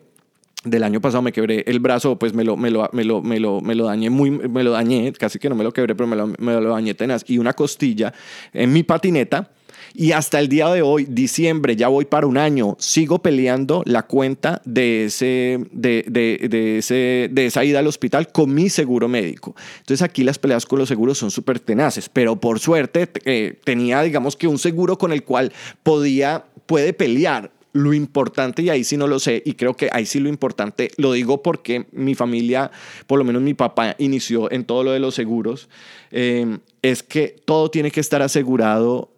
del 0.64 0.84
año 0.84 1.00
pasado 1.00 1.22
me 1.22 1.32
quebré 1.32 1.64
el 1.66 1.80
brazo, 1.80 2.18
pues 2.18 2.34
me 2.34 2.44
lo, 2.44 2.56
me 2.56 2.70
lo, 2.70 2.88
me 2.92 3.02
lo, 3.04 3.20
me 3.20 3.40
lo, 3.40 3.60
me 3.60 3.74
dañé 3.74 4.10
muy, 4.10 4.30
me 4.30 4.62
lo 4.62 4.70
dañé, 4.70 5.12
casi 5.12 5.40
que 5.40 5.48
no 5.48 5.56
me 5.56 5.64
lo 5.64 5.72
quebré, 5.72 5.96
pero 5.96 6.06
me 6.06 6.14
lo, 6.14 6.28
me 6.28 6.52
lo 6.52 6.70
dañé 6.70 6.94
tenaz, 6.94 7.24
y 7.26 7.38
una 7.38 7.52
costilla 7.52 8.12
en 8.52 8.72
mi 8.72 8.84
patineta 8.84 9.50
y 9.94 10.12
hasta 10.12 10.38
el 10.38 10.48
día 10.48 10.68
de 10.68 10.82
hoy, 10.82 11.06
diciembre, 11.08 11.76
ya 11.76 11.88
voy 11.88 12.04
para 12.04 12.26
un 12.26 12.38
año, 12.38 12.76
sigo 12.78 13.20
peleando 13.20 13.82
la 13.86 14.02
cuenta 14.04 14.62
de, 14.64 15.04
ese, 15.04 15.60
de, 15.70 16.04
de, 16.08 16.48
de, 16.48 16.78
ese, 16.78 17.28
de 17.30 17.46
esa 17.46 17.64
ida 17.64 17.80
al 17.80 17.86
hospital 17.86 18.32
con 18.32 18.52
mi 18.54 18.68
seguro 18.68 19.08
médico. 19.08 19.54
Entonces 19.80 20.02
aquí 20.02 20.24
las 20.24 20.38
peleas 20.38 20.66
con 20.66 20.78
los 20.78 20.88
seguros 20.88 21.18
son 21.18 21.30
súper 21.30 21.60
tenaces, 21.60 22.08
pero 22.08 22.36
por 22.36 22.58
suerte 22.58 23.08
eh, 23.24 23.58
tenía, 23.64 24.02
digamos 24.02 24.36
que 24.36 24.46
un 24.46 24.58
seguro 24.58 24.98
con 24.98 25.12
el 25.12 25.24
cual 25.24 25.52
podía, 25.82 26.44
puede 26.66 26.92
pelear 26.92 27.50
lo 27.74 27.94
importante, 27.94 28.62
y 28.62 28.68
ahí 28.68 28.84
sí 28.84 28.98
no 28.98 29.06
lo 29.06 29.18
sé, 29.18 29.42
y 29.46 29.54
creo 29.54 29.74
que 29.74 29.88
ahí 29.92 30.04
sí 30.04 30.20
lo 30.20 30.28
importante, 30.28 30.90
lo 30.98 31.12
digo 31.12 31.42
porque 31.42 31.86
mi 31.92 32.14
familia, 32.14 32.70
por 33.06 33.18
lo 33.18 33.24
menos 33.24 33.40
mi 33.40 33.54
papá, 33.54 33.96
inició 33.98 34.52
en 34.52 34.64
todo 34.64 34.84
lo 34.84 34.92
de 34.92 35.00
los 35.00 35.14
seguros, 35.14 35.70
eh, 36.10 36.58
es 36.82 37.02
que 37.02 37.34
todo 37.44 37.70
tiene 37.70 37.90
que 37.90 38.00
estar 38.00 38.20
asegurado 38.20 39.10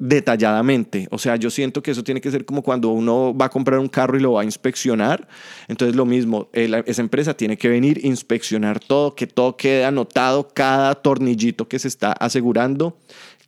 detalladamente. 0.00 1.06
O 1.10 1.18
sea, 1.18 1.36
yo 1.36 1.50
siento 1.50 1.82
que 1.82 1.90
eso 1.90 2.02
tiene 2.02 2.22
que 2.22 2.30
ser 2.30 2.46
como 2.46 2.62
cuando 2.62 2.88
uno 2.88 3.36
va 3.36 3.44
a 3.44 3.48
comprar 3.50 3.78
un 3.78 3.88
carro 3.88 4.16
y 4.16 4.20
lo 4.20 4.32
va 4.32 4.40
a 4.40 4.44
inspeccionar. 4.44 5.28
Entonces 5.68 5.94
lo 5.94 6.06
mismo, 6.06 6.48
esa 6.52 7.02
empresa 7.02 7.34
tiene 7.34 7.58
que 7.58 7.68
venir, 7.68 8.04
inspeccionar 8.04 8.80
todo, 8.80 9.14
que 9.14 9.26
todo 9.26 9.56
quede 9.56 9.84
anotado, 9.84 10.48
cada 10.48 10.94
tornillito 10.94 11.68
que 11.68 11.78
se 11.78 11.88
está 11.88 12.12
asegurando, 12.12 12.96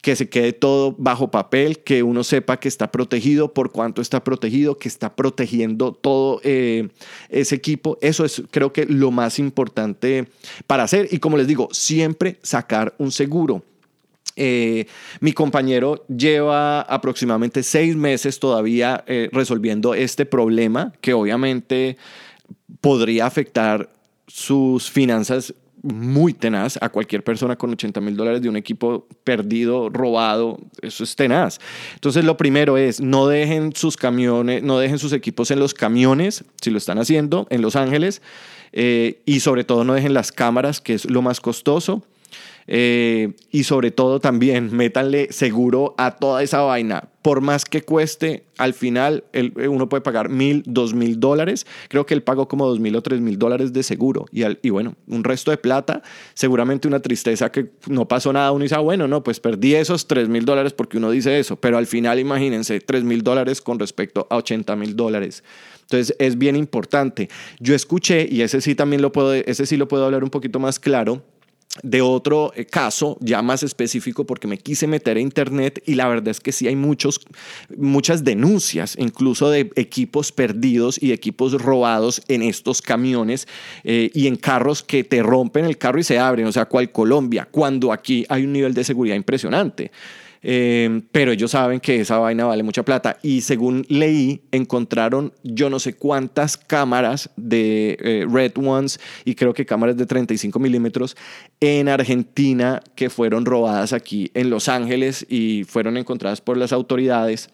que 0.02 0.14
se 0.14 0.28
quede 0.28 0.52
todo 0.52 0.94
bajo 0.98 1.30
papel, 1.30 1.78
que 1.78 2.02
uno 2.02 2.22
sepa 2.22 2.58
que 2.58 2.68
está 2.68 2.92
protegido, 2.92 3.54
por 3.54 3.72
cuánto 3.72 4.02
está 4.02 4.22
protegido, 4.22 4.76
que 4.76 4.88
está 4.88 5.16
protegiendo 5.16 5.92
todo 5.92 6.42
eh, 6.44 6.90
ese 7.30 7.54
equipo. 7.54 7.96
Eso 8.02 8.26
es 8.26 8.42
creo 8.50 8.74
que 8.74 8.84
lo 8.84 9.10
más 9.10 9.38
importante 9.38 10.28
para 10.66 10.82
hacer. 10.82 11.08
Y 11.10 11.18
como 11.18 11.38
les 11.38 11.46
digo, 11.46 11.68
siempre 11.72 12.36
sacar 12.42 12.94
un 12.98 13.10
seguro 13.10 13.62
eh, 14.44 14.88
mi 15.20 15.32
compañero 15.32 16.04
lleva 16.08 16.80
aproximadamente 16.80 17.62
seis 17.62 17.94
meses 17.94 18.40
todavía 18.40 19.04
eh, 19.06 19.30
resolviendo 19.32 19.94
este 19.94 20.26
problema 20.26 20.92
que 21.00 21.14
obviamente 21.14 21.96
podría 22.80 23.26
afectar 23.26 23.88
sus 24.26 24.90
finanzas 24.90 25.54
muy 25.82 26.34
tenaz 26.34 26.76
a 26.82 26.88
cualquier 26.88 27.22
persona 27.22 27.54
con 27.54 27.70
80 27.70 28.00
mil 28.00 28.16
dólares 28.16 28.42
de 28.42 28.48
un 28.48 28.56
equipo 28.56 29.06
perdido, 29.22 29.90
robado, 29.90 30.58
eso 30.80 31.04
es 31.04 31.14
tenaz. 31.14 31.60
Entonces 31.94 32.24
lo 32.24 32.36
primero 32.36 32.76
es 32.76 33.00
no 33.00 33.28
dejen 33.28 33.76
sus 33.76 33.96
camiones, 33.96 34.64
no 34.64 34.80
dejen 34.80 34.98
sus 34.98 35.12
equipos 35.12 35.52
en 35.52 35.60
los 35.60 35.72
camiones, 35.72 36.42
si 36.60 36.70
lo 36.70 36.78
están 36.78 36.98
haciendo, 36.98 37.46
en 37.48 37.62
Los 37.62 37.76
Ángeles, 37.76 38.22
eh, 38.72 39.22
y 39.24 39.38
sobre 39.38 39.62
todo 39.62 39.84
no 39.84 39.94
dejen 39.94 40.14
las 40.14 40.32
cámaras, 40.32 40.80
que 40.80 40.94
es 40.94 41.08
lo 41.08 41.22
más 41.22 41.40
costoso. 41.40 42.02
Eh, 42.66 43.34
y 43.50 43.64
sobre 43.64 43.90
todo 43.90 44.20
también 44.20 44.74
métanle 44.74 45.32
seguro 45.32 45.94
a 45.98 46.16
toda 46.16 46.42
esa 46.42 46.60
vaina. 46.60 47.08
Por 47.22 47.40
más 47.40 47.64
que 47.64 47.82
cueste, 47.82 48.44
al 48.58 48.74
final 48.74 49.24
el, 49.32 49.52
uno 49.68 49.88
puede 49.88 50.00
pagar 50.00 50.28
mil, 50.28 50.64
dos 50.66 50.92
mil 50.92 51.20
dólares. 51.20 51.66
Creo 51.88 52.04
que 52.04 52.14
él 52.14 52.22
pagó 52.22 52.48
como 52.48 52.66
dos 52.66 52.80
mil 52.80 52.96
o 52.96 53.02
tres 53.02 53.20
mil 53.20 53.38
dólares 53.38 53.72
de 53.72 53.82
seguro. 53.82 54.26
Y, 54.32 54.42
al, 54.42 54.58
y 54.62 54.70
bueno, 54.70 54.96
un 55.06 55.22
resto 55.22 55.50
de 55.52 55.56
plata, 55.56 56.02
seguramente 56.34 56.88
una 56.88 57.00
tristeza 57.00 57.52
que 57.52 57.70
no 57.88 58.08
pasó 58.08 58.32
nada. 58.32 58.50
Uno 58.50 58.64
dice, 58.64 58.74
ah, 58.74 58.80
bueno, 58.80 59.06
no, 59.06 59.22
pues 59.22 59.38
perdí 59.38 59.74
esos 59.74 60.08
tres 60.08 60.28
mil 60.28 60.44
dólares 60.44 60.72
porque 60.72 60.96
uno 60.96 61.10
dice 61.10 61.38
eso. 61.38 61.56
Pero 61.56 61.78
al 61.78 61.86
final, 61.86 62.18
imagínense, 62.18 62.80
tres 62.80 63.04
mil 63.04 63.22
dólares 63.22 63.60
con 63.60 63.78
respecto 63.78 64.26
a 64.30 64.36
80 64.36 64.74
mil 64.76 64.96
dólares. 64.96 65.44
Entonces 65.82 66.16
es 66.18 66.38
bien 66.38 66.56
importante. 66.56 67.28
Yo 67.60 67.74
escuché, 67.74 68.26
y 68.28 68.42
ese 68.42 68.60
sí 68.60 68.74
también 68.74 69.02
lo 69.02 69.12
puedo, 69.12 69.34
ese 69.34 69.66
sí 69.66 69.76
lo 69.76 69.88
puedo 69.88 70.04
hablar 70.06 70.24
un 70.24 70.30
poquito 70.30 70.58
más 70.58 70.80
claro, 70.80 71.22
de 71.82 72.02
otro 72.02 72.52
eh, 72.54 72.66
caso 72.66 73.16
ya 73.20 73.40
más 73.40 73.62
específico 73.62 74.26
porque 74.26 74.46
me 74.46 74.58
quise 74.58 74.86
meter 74.86 75.16
a 75.16 75.20
internet 75.20 75.82
y 75.86 75.94
la 75.94 76.06
verdad 76.06 76.28
es 76.28 76.40
que 76.40 76.52
sí 76.52 76.68
hay 76.68 76.76
muchos, 76.76 77.20
muchas 77.76 78.24
denuncias, 78.24 78.94
incluso 78.98 79.48
de 79.48 79.70
equipos 79.76 80.32
perdidos 80.32 81.02
y 81.02 81.12
equipos 81.12 81.52
robados 81.54 82.20
en 82.28 82.42
estos 82.42 82.82
camiones 82.82 83.48
eh, 83.84 84.10
y 84.12 84.26
en 84.26 84.36
carros 84.36 84.82
que 84.82 85.02
te 85.02 85.22
rompen 85.22 85.64
el 85.64 85.78
carro 85.78 85.98
y 85.98 86.04
se 86.04 86.18
abren, 86.18 86.46
o 86.46 86.52
sea, 86.52 86.66
cual 86.66 86.92
Colombia, 86.92 87.48
cuando 87.50 87.90
aquí 87.90 88.26
hay 88.28 88.44
un 88.44 88.52
nivel 88.52 88.74
de 88.74 88.84
seguridad 88.84 89.16
impresionante. 89.16 89.90
Eh, 90.42 91.02
pero 91.12 91.32
ellos 91.32 91.52
saben 91.52 91.78
que 91.80 92.00
esa 92.00 92.18
vaina 92.18 92.44
vale 92.44 92.62
mucha 92.62 92.84
plata. 92.84 93.18
Y 93.22 93.42
según 93.42 93.86
leí, 93.88 94.42
encontraron 94.50 95.32
yo 95.42 95.70
no 95.70 95.78
sé 95.78 95.94
cuántas 95.94 96.56
cámaras 96.56 97.30
de 97.36 97.96
eh, 98.00 98.26
Red 98.28 98.52
Ones 98.56 99.00
y 99.24 99.34
creo 99.34 99.54
que 99.54 99.64
cámaras 99.64 99.96
de 99.96 100.06
35 100.06 100.58
milímetros 100.58 101.16
en 101.60 101.88
Argentina 101.88 102.82
que 102.94 103.10
fueron 103.10 103.44
robadas 103.44 103.92
aquí 103.92 104.30
en 104.34 104.50
Los 104.50 104.68
Ángeles 104.68 105.24
y 105.28 105.64
fueron 105.64 105.96
encontradas 105.96 106.40
por 106.40 106.56
las 106.56 106.72
autoridades. 106.72 107.50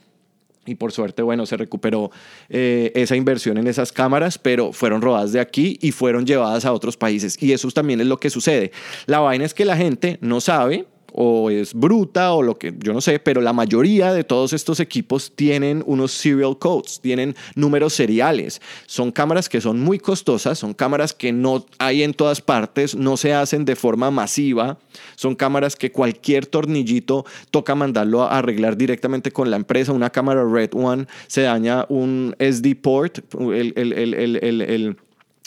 Y 0.67 0.75
por 0.75 0.93
suerte, 0.93 1.23
bueno, 1.23 1.47
se 1.47 1.57
recuperó 1.57 2.11
eh, 2.51 2.93
esa 2.95 3.17
inversión 3.17 3.57
en 3.57 3.67
esas 3.69 3.91
cámaras, 3.91 4.37
pero 4.37 4.75
fueron 4.75 5.01
robadas 5.01 5.33
de 5.33 5.41
aquí 5.41 5.79
y 5.81 5.93
fueron 5.93 6.27
llevadas 6.27 6.67
a 6.67 6.75
otros 6.75 6.99
países. 6.99 7.43
Y 7.43 7.53
eso 7.53 7.71
también 7.71 8.03
es 8.03 8.07
lo 8.07 8.19
que 8.19 8.29
sucede. 8.29 8.71
La 9.07 9.21
vaina 9.21 9.47
es 9.47 9.55
que 9.55 9.65
la 9.65 9.79
gente 9.79 10.19
no 10.21 10.43
sabe, 10.43 10.85
o 11.13 11.51
es 11.51 11.75
bruta 11.75 12.33
o 12.33 12.43
lo 12.43 12.59
que 12.59 12.75
yo 12.79 12.93
no 12.93 13.01
sé, 13.01 13.19
pero 13.19 13.41
la 13.41 13.53
mayoría 13.53 14.13
de 14.13 14.25
todos 14.25 14.53
estos 14.53 14.81
equipos 14.81 15.33
tienen 15.35 15.83
unos 15.87 16.13
serial 16.13 16.59
codes, 16.59 17.01
tienen 17.01 17.35
números 17.55 17.95
seriales. 17.95 18.61
Son 18.87 19.11
cámaras 19.13 19.49
que 19.49 19.61
son 19.61 19.81
muy 19.81 19.99
costosas, 19.99 20.59
son 20.59 20.75
cámaras 20.75 21.13
que 21.13 21.33
no 21.33 21.65
hay 21.79 22.03
en 22.03 22.15
todas 22.15 22.41
partes, 22.41 22.95
no 22.95 23.17
se 23.17 23.35
hacen 23.35 23.65
de 23.65 23.77
forma 23.77 24.11
masiva, 24.11 24.79
son 25.17 25.35
cámaras 25.35 25.77
que 25.77 25.93
cualquier 25.93 26.47
tornillito 26.47 27.25
toca 27.51 27.75
mandarlo 27.75 28.23
a 28.23 28.39
arreglar 28.39 28.77
directamente 28.77 29.31
con 29.31 29.51
la 29.51 29.57
empresa. 29.57 29.93
Una 29.93 30.11
cámara 30.11 30.45
Red 30.45 30.71
One 30.75 31.07
se 31.27 31.43
daña 31.43 31.87
un 31.89 32.35
SD 32.39 32.77
port, 32.77 33.19
el, 33.35 33.73
el, 33.77 33.93
el, 33.93 34.97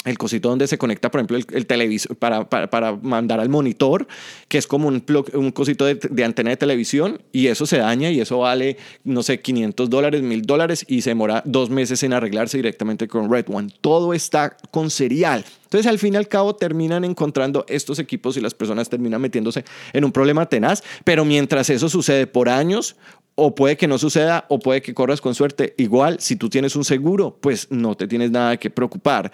el 0.03 0.17
cosito 0.17 0.49
donde 0.49 0.67
se 0.67 0.77
conecta, 0.77 1.11
por 1.11 1.19
ejemplo, 1.19 1.37
el, 1.37 1.65
televisor 1.67 2.15
para, 2.15 2.49
para, 2.49 2.95
mandar 2.95 3.39
al 3.39 3.49
monitor, 3.49 4.07
que 4.47 4.57
es 4.57 4.65
como 4.65 4.87
un, 4.87 5.03
un 5.33 5.51
cosito 5.51 5.85
de, 5.85 6.23
antena 6.23 6.49
de 6.49 6.57
televisión, 6.57 7.21
y 7.31 7.47
eso 7.47 7.65
se 7.65 7.77
daña 7.77 8.09
y 8.09 8.19
eso 8.19 8.39
vale, 8.39 8.77
no 9.03 9.21
sé, 9.21 9.41
500 9.41 9.89
dólares, 9.89 10.23
1000 10.23 10.41
dólares, 10.41 10.85
y 10.87 11.01
se 11.01 11.11
demora 11.11 11.43
dos 11.45 11.69
meses 11.69 12.01
en 12.03 12.13
arreglarse 12.13 12.57
directamente 12.57 13.07
con 13.07 13.31
Red 13.31 13.45
One. 13.49 13.71
Todo 13.81 14.13
está 14.13 14.57
con 14.71 14.89
serial. 14.89 15.45
Entonces, 15.65 15.87
al 15.87 15.99
fin 15.99 16.15
y 16.15 16.17
al 16.17 16.27
cabo, 16.27 16.55
terminan 16.55 17.05
encontrando 17.05 17.63
estos 17.69 17.99
equipos 17.99 18.35
y 18.35 18.41
las 18.41 18.53
personas 18.53 18.89
terminan 18.89 19.21
metiéndose 19.21 19.63
en 19.93 20.03
un 20.03 20.11
problema 20.11 20.47
tenaz, 20.47 20.83
pero 21.03 21.25
mientras 21.25 21.69
eso 21.69 21.87
sucede 21.87 22.27
por 22.27 22.49
años, 22.49 22.95
o 23.35 23.55
puede 23.55 23.77
que 23.77 23.87
no 23.87 23.97
suceda, 23.97 24.45
o 24.49 24.59
puede 24.59 24.81
que 24.81 24.93
corras 24.93 25.21
con 25.21 25.33
suerte. 25.33 25.73
Igual, 25.77 26.19
si 26.19 26.35
tú 26.35 26.49
tienes 26.49 26.75
un 26.75 26.83
seguro, 26.83 27.37
pues 27.39 27.67
no 27.71 27.95
te 27.95 28.07
tienes 28.07 28.31
nada 28.31 28.57
que 28.57 28.69
preocupar. 28.69 29.31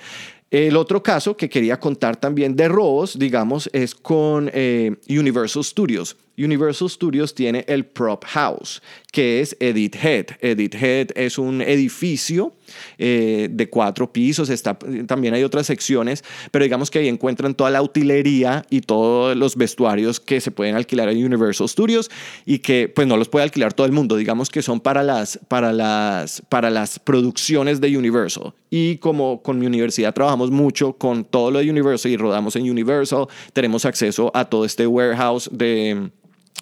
El 0.49 0.77
otro 0.77 1.03
caso 1.03 1.35
que 1.35 1.49
quería 1.49 1.79
contar 1.79 2.15
también 2.15 2.55
de 2.55 2.69
robos, 2.69 3.19
digamos, 3.19 3.69
es 3.73 3.93
con 3.93 4.49
eh, 4.53 4.95
Universal 5.09 5.63
Studios. 5.63 6.15
Universal 6.37 6.89
Studios 6.89 7.33
tiene 7.33 7.65
el 7.67 7.85
Prop 7.85 8.23
House, 8.25 8.81
que 9.11 9.41
es 9.41 9.57
Edit 9.59 9.95
Head. 9.95 10.25
Edit 10.41 10.75
Head 10.75 11.07
es 11.15 11.37
un 11.37 11.61
edificio 11.61 12.53
eh, 12.97 13.49
de 13.51 13.69
cuatro 13.69 14.11
pisos, 14.11 14.49
está, 14.49 14.77
también 15.07 15.33
hay 15.33 15.43
otras 15.43 15.65
secciones, 15.65 16.23
pero 16.51 16.63
digamos 16.63 16.91
que 16.91 16.99
ahí 16.99 17.07
encuentran 17.07 17.55
toda 17.55 17.71
la 17.71 17.81
utilería 17.81 18.65
y 18.69 18.81
todos 18.81 19.35
los 19.35 19.55
vestuarios 19.55 20.19
que 20.19 20.39
se 20.41 20.51
pueden 20.51 20.75
alquilar 20.75 21.09
en 21.09 21.23
Universal 21.25 21.67
Studios 21.67 22.11
y 22.45 22.59
que 22.59 22.91
pues 22.93 23.07
no 23.07 23.17
los 23.17 23.29
puede 23.29 23.43
alquilar 23.43 23.73
todo 23.73 23.87
el 23.87 23.93
mundo, 23.93 24.15
digamos 24.15 24.49
que 24.49 24.61
son 24.61 24.79
para 24.79 25.01
las, 25.03 25.39
para 25.47 25.73
las, 25.73 26.43
para 26.49 26.69
las 26.69 26.99
producciones 26.99 27.81
de 27.81 27.97
Universal. 27.97 28.53
Y 28.69 28.97
como 28.97 29.41
con 29.41 29.57
mi 29.57 29.65
universidad 29.65 30.13
trabajamos 30.13 30.51
mucho 30.51 30.93
con 30.93 31.23
todo 31.23 31.49
lo 31.51 31.59
de 31.59 31.69
Universal 31.69 32.11
y 32.11 32.17
rodamos 32.17 32.55
en 32.55 32.69
Universal, 32.69 33.27
tenemos 33.53 33.85
acceso 33.85 34.29
a 34.35 34.45
todo 34.45 34.65
este 34.65 34.85
warehouse 34.85 35.49
de 35.51 36.11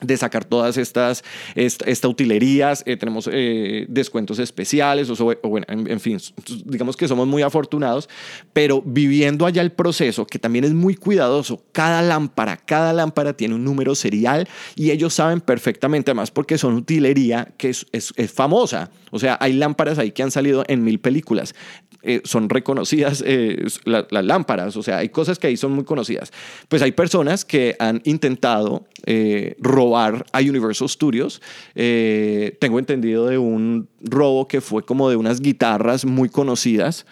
de 0.01 0.17
sacar 0.17 0.43
todas 0.43 0.77
estas 0.77 1.23
esta, 1.55 2.07
utilerías, 2.07 2.83
eh, 2.85 2.97
tenemos 2.97 3.29
eh, 3.31 3.85
descuentos 3.87 4.39
especiales, 4.39 5.09
o, 5.09 5.35
bueno, 5.43 5.65
en, 5.69 5.99
fin, 5.99 6.19
digamos 6.65 6.97
que 6.97 7.07
somos 7.07 7.27
muy 7.27 7.43
afortunados, 7.43 8.09
pero 8.51 8.81
viviendo 8.81 9.45
allá 9.45 9.61
el 9.61 9.71
proceso, 9.71 10.27
que 10.27 10.37
también 10.37 10.65
es 10.65 10.73
muy 10.73 10.95
cuidadoso, 10.95 11.63
cada 11.71 12.01
lámpara, 12.01 12.57
cada 12.57 12.91
lámpara 12.91 13.33
tiene 13.33 13.55
un 13.55 13.63
número 13.63 13.95
serial 13.95 14.47
y 14.75 14.91
ellos 14.91 15.13
saben 15.13 15.39
perfectamente, 15.39 16.11
además 16.11 16.29
porque 16.29 16.57
son 16.57 16.75
utilería 16.75 17.53
que 17.57 17.69
es, 17.69 17.85
es, 17.93 18.13
es 18.17 18.31
famosa, 18.31 18.91
o 19.11 19.19
sea, 19.19 19.37
hay 19.39 19.53
lámparas 19.53 19.97
ahí 19.97 20.11
que 20.11 20.23
han 20.23 20.31
salido 20.31 20.65
en 20.67 20.83
mil 20.83 20.99
películas, 20.99 21.55
eh, 22.07 22.21
son 22.23 22.49
reconocidas 22.49 23.23
eh, 23.25 23.65
las 23.85 24.25
lámparas, 24.25 24.77
o 24.77 24.83
sea, 24.83 24.97
hay 24.99 25.09
cosas 25.09 25.39
que 25.39 25.47
ahí 25.47 25.57
son 25.57 25.71
muy 25.71 25.83
conocidas. 25.83 26.31
Pues 26.69 26.83
hay 26.83 26.91
personas 26.91 27.45
que 27.45 27.75
han 27.79 28.01
intentado 28.05 28.85
eh, 29.07 29.55
robar 29.59 30.23
a 30.31 30.39
Universal 30.39 30.87
Studios. 30.87 31.41
tengo 31.73 32.77
entendido 32.77 33.25
de 33.25 33.39
un 33.39 33.89
robo 34.01 34.47
que 34.47 34.61
fue 34.61 34.83
como 34.83 35.09
de 35.09 35.15
unas 35.15 35.41
guitarras 35.41 36.05
muy 36.05 36.29
conocidas 36.29 37.07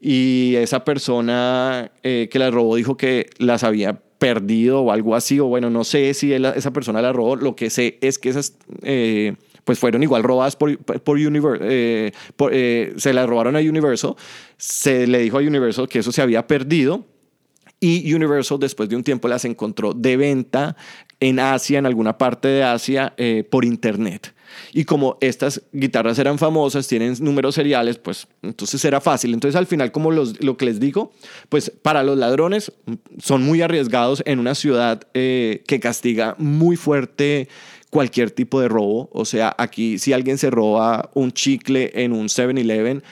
y 0.00 0.54
esa 0.56 0.84
persona 0.84 1.90
que 2.02 2.38
las 2.38 2.54
robó 2.54 2.76
dijo 2.76 2.96
que 2.96 3.30
las 3.38 3.64
había 3.64 4.00
perdido 4.18 4.82
o 4.82 4.92
algo 4.92 5.16
así, 5.16 5.40
o 5.40 5.46
bueno, 5.46 5.68
no 5.70 5.82
sé 5.82 6.14
si 6.14 6.32
esa 6.32 6.72
persona 6.72 7.02
la 7.02 7.12
robó, 7.12 7.34
lo 7.34 7.56
que 7.56 7.70
sé 7.70 7.98
es 8.00 8.18
que 8.18 8.28
esas 8.28 8.56
pues 9.68 9.78
fueron 9.78 10.02
igual 10.02 10.22
robadas 10.22 10.56
por, 10.56 10.78
por 10.78 11.18
Universal, 11.18 11.68
eh, 11.70 12.10
eh, 12.52 12.94
se 12.96 13.12
las 13.12 13.28
robaron 13.28 13.54
a 13.54 13.58
Universal, 13.58 14.14
se 14.56 15.06
le 15.06 15.18
dijo 15.18 15.36
a 15.36 15.42
Universal 15.42 15.86
que 15.86 15.98
eso 15.98 16.10
se 16.10 16.22
había 16.22 16.46
perdido 16.46 17.04
y 17.78 18.14
Universal 18.14 18.58
después 18.58 18.88
de 18.88 18.96
un 18.96 19.04
tiempo 19.04 19.28
las 19.28 19.44
encontró 19.44 19.92
de 19.92 20.16
venta 20.16 20.74
en 21.20 21.38
Asia, 21.38 21.78
en 21.78 21.84
alguna 21.84 22.16
parte 22.16 22.48
de 22.48 22.62
Asia, 22.62 23.12
eh, 23.18 23.44
por 23.50 23.66
internet. 23.66 24.34
Y 24.72 24.84
como 24.84 25.18
estas 25.20 25.60
guitarras 25.72 26.18
eran 26.18 26.38
famosas, 26.38 26.88
tienen 26.88 27.14
números 27.20 27.54
seriales, 27.54 27.98
pues 27.98 28.26
entonces 28.40 28.82
era 28.86 29.02
fácil. 29.02 29.34
Entonces 29.34 29.54
al 29.54 29.66
final, 29.66 29.92
como 29.92 30.10
lo 30.12 30.56
que 30.56 30.64
les 30.64 30.80
digo, 30.80 31.12
pues 31.50 31.70
para 31.82 32.02
los 32.02 32.16
ladrones 32.16 32.72
son 33.22 33.42
muy 33.42 33.60
arriesgados 33.60 34.22
en 34.24 34.38
una 34.38 34.54
ciudad 34.54 35.02
que 35.12 35.80
castiga 35.82 36.36
muy 36.38 36.76
fuerte 36.76 37.48
cualquier 37.90 38.30
tipo 38.30 38.60
de 38.60 38.68
robo. 38.68 39.08
O 39.12 39.24
sea, 39.24 39.54
aquí 39.58 39.98
si 39.98 40.12
alguien 40.12 40.38
se 40.38 40.50
roba 40.50 41.10
un 41.14 41.32
chicle 41.32 41.90
en 41.94 42.12
un 42.12 42.28
7-Eleven, 42.28 43.02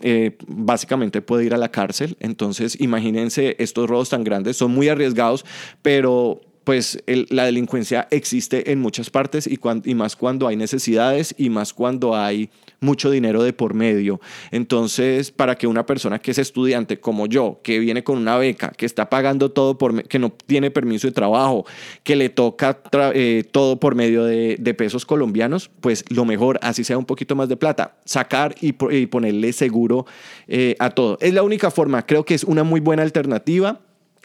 eh, 0.00 0.36
básicamente 0.46 1.22
puede 1.22 1.44
ir 1.44 1.54
a 1.54 1.58
la 1.58 1.70
cárcel. 1.70 2.16
Entonces, 2.20 2.80
imagínense 2.80 3.56
estos 3.58 3.88
robos 3.88 4.10
tan 4.10 4.24
grandes, 4.24 4.56
son 4.56 4.72
muy 4.72 4.88
arriesgados, 4.88 5.44
pero 5.82 6.40
pues 6.64 7.02
la 7.06 7.44
delincuencia 7.44 8.08
existe 8.10 8.72
en 8.72 8.80
muchas 8.80 9.10
partes 9.10 9.46
y, 9.46 9.60
y 9.84 9.94
más 9.94 10.16
cuando 10.16 10.48
hay 10.48 10.56
necesidades 10.56 11.34
y 11.38 11.50
más 11.50 11.72
cuando 11.72 12.16
hay 12.16 12.50
mucho 12.80 13.10
dinero 13.10 13.42
de 13.42 13.52
por 13.52 13.74
medio. 13.74 14.20
Entonces, 14.50 15.30
para 15.30 15.56
que 15.56 15.66
una 15.66 15.86
persona 15.86 16.18
que 16.18 16.30
es 16.30 16.38
estudiante 16.38 17.00
como 17.00 17.26
yo, 17.26 17.60
que 17.62 17.78
viene 17.78 18.04
con 18.04 18.18
una 18.18 18.36
beca, 18.36 18.70
que 18.70 18.86
está 18.86 19.10
pagando 19.10 19.50
todo 19.50 19.76
por, 19.78 20.04
que 20.04 20.18
no 20.18 20.30
tiene 20.30 20.70
permiso 20.70 21.06
de 21.06 21.12
trabajo, 21.12 21.66
que 22.02 22.16
le 22.16 22.28
toca 22.28 22.80
eh, 23.14 23.44
todo 23.50 23.80
por 23.80 23.94
medio 23.94 24.24
de, 24.24 24.74
pesos 24.74 25.06
colombianos, 25.06 25.70
pues 25.80 26.04
lo 26.08 26.24
mejor, 26.24 26.58
así 26.60 26.82
sea 26.82 26.98
un 26.98 27.04
poquito 27.04 27.36
más 27.36 27.48
de 27.48 27.56
plata, 27.56 27.96
sacar 28.04 28.56
y, 28.60 28.72
ponerle 28.72 29.52
seguro 29.52 30.04
eh, 30.48 30.74
a 30.80 30.90
todo. 30.90 31.16
Es 31.20 31.32
la 31.32 31.44
única 31.44 31.70
forma, 31.70 32.04
creo 32.04 32.24
que 32.24 32.34
es 32.34 32.42
una 32.42 32.64
muy 32.64 32.80
buena 32.80 33.02
alternativa 33.02 33.80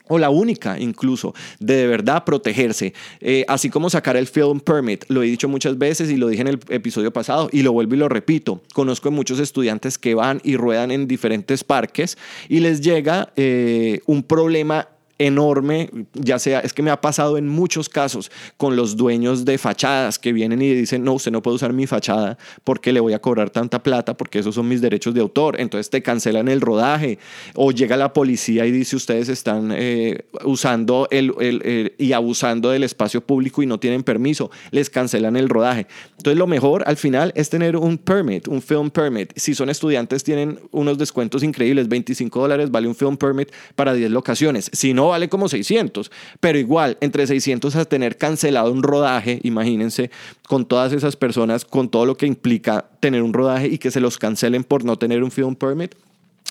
o 0.10 0.20
la 0.20 0.30
única 0.30 0.78
incluso, 0.78 1.34
de 1.60 1.80
de 1.80 1.88
verdad 1.88 2.26
protegerse. 2.26 2.94
Eh, 3.22 3.46
así 3.48 3.70
como 3.70 3.90
sacar 3.90 4.18
el 4.18 4.28
film 4.28 4.60
permit, 4.60 5.06
lo 5.08 5.24
he 5.24 5.26
dicho 5.28 5.48
muchas 5.48 5.78
veces 5.78 6.10
y 6.10 6.18
lo 6.18 6.28
dije 6.28 6.42
en 6.42 6.48
el 6.48 6.60
episodio 6.70 7.12
pasado 7.12 7.50
y 7.52 7.62
lo 7.62 7.72
vuelvo 7.72 7.96
y 7.96 7.98
lo 7.98 8.10
repito. 8.10 8.62
Conozco 8.74 9.12
muchos 9.12 9.40
estudiantes 9.40 9.98
que 9.98 10.16
van 10.16 10.42
y 10.44 10.58
ruedan 10.58 10.92
en 10.92 11.08
diferentes 11.08 11.64
parques 11.64 12.18
y 12.50 12.60
les 12.60 12.82
llega 12.82 13.32
eh, 13.36 14.02
un 14.06 14.24
problema 14.24 14.90
enorme, 15.20 15.90
ya 16.14 16.40
sea, 16.40 16.62
es 16.62 16.74
que 16.74 16.82
me 16.82 16.90
ha 16.90 17.02
pasado 17.02 17.38
en 17.38 17.48
muchos 17.48 17.90
casos 17.90 18.32
con 18.58 18.76
los 18.76 18.96
dueños 18.96 19.46
de 19.46 19.58
fachadas 19.58 20.18
que 20.18 20.34
vienen 20.34 20.62
y 20.62 20.74
dicen, 20.74 21.04
no, 21.04 21.14
usted 21.14 21.32
no 21.32 21.42
puede 21.42 21.56
usar 21.56 21.74
mi 21.74 21.86
fachada 21.86 22.38
porque 22.64 22.94
le 22.94 23.02
voy 23.02 23.14
a 23.14 23.20
cobrar 23.20 23.50
tanta 23.50 23.84
plata 23.84 24.16
porque 24.16 24.40
esos 24.40 24.56
son 24.56 24.68
mis 24.68 24.82
derechos 24.82 25.14
de 25.14 25.20
autor, 25.20 25.60
entonces 25.60 25.90
te 25.90 26.02
cancelan 26.02 26.48
el 26.48 26.62
rodaje 26.62 27.20
o 27.54 27.72
llega 27.72 27.98
la 27.98 28.14
policía 28.14 28.66
y 28.66 28.72
dice 28.72 28.96
ustedes 28.96 29.28
están 29.28 29.72
eh, 29.76 30.26
usando 30.46 31.08
el, 31.12 31.34
el, 31.40 31.94
y 31.98 32.14
abusando 32.14 32.70
del 32.70 32.84
espacio 32.84 33.20
público 33.22 33.62
y 33.62 33.66
no 33.66 33.78
tienen 33.80 34.04
permiso, 34.04 34.50
les 34.72 34.90
cancelan 34.90 35.36
el 35.36 35.50
rodaje. 35.50 35.88
Entonces 36.18 36.38
lo 36.38 36.48
mejor 36.48 36.84
al 36.88 36.96
final 36.96 37.34
es 37.36 37.50
tener 37.50 37.76
un 37.76 37.98
permit, 37.98 38.48
un 38.48 38.62
film 38.62 38.90
permit. 38.90 39.34
Si 39.36 39.54
son 39.54 39.70
estudiantes 39.70 40.24
tienen 40.24 40.60
unos 40.72 40.98
descuentos 40.98 41.44
increíbles, 41.44 41.90
25 41.90 42.40
dólares 42.40 42.72
vale 42.72 42.88
un 42.88 42.96
film 42.96 43.18
permit 43.18 43.52
para 43.76 43.94
10 43.94 44.12
locaciones. 44.12 44.70
Si 44.74 44.94
no, 44.94 45.09
vale 45.10 45.30
como 45.30 45.50
600, 45.50 46.12
pero 46.40 46.58
igual, 46.58 46.98
entre 47.02 47.28
600 47.28 47.76
a 47.76 47.86
tener 47.86 48.18
cancelado 48.18 48.72
un 48.72 48.84
rodaje, 48.84 49.40
imagínense, 49.44 50.12
con 50.48 50.66
todas 50.66 50.94
esas 50.94 51.16
personas, 51.16 51.66
con 51.66 51.90
todo 51.90 52.06
lo 52.06 52.16
que 52.16 52.26
implica 52.26 52.90
tener 53.00 53.22
un 53.24 53.34
rodaje 53.34 53.68
y 53.68 53.78
que 53.78 53.92
se 53.92 54.00
los 54.00 54.18
cancelen 54.18 54.64
por 54.64 54.84
no 54.84 54.98
tener 54.98 55.24
un 55.24 55.32
film 55.32 55.56
permit, 55.56 55.96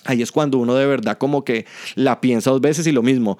ahí 0.05 0.21
es 0.21 0.31
cuando 0.31 0.57
uno 0.57 0.75
de 0.75 0.85
verdad 0.85 1.17
como 1.17 1.43
que 1.43 1.65
la 1.95 2.21
piensa 2.21 2.51
dos 2.51 2.61
veces 2.61 2.87
y 2.87 2.91
lo 2.91 3.03
mismo, 3.03 3.37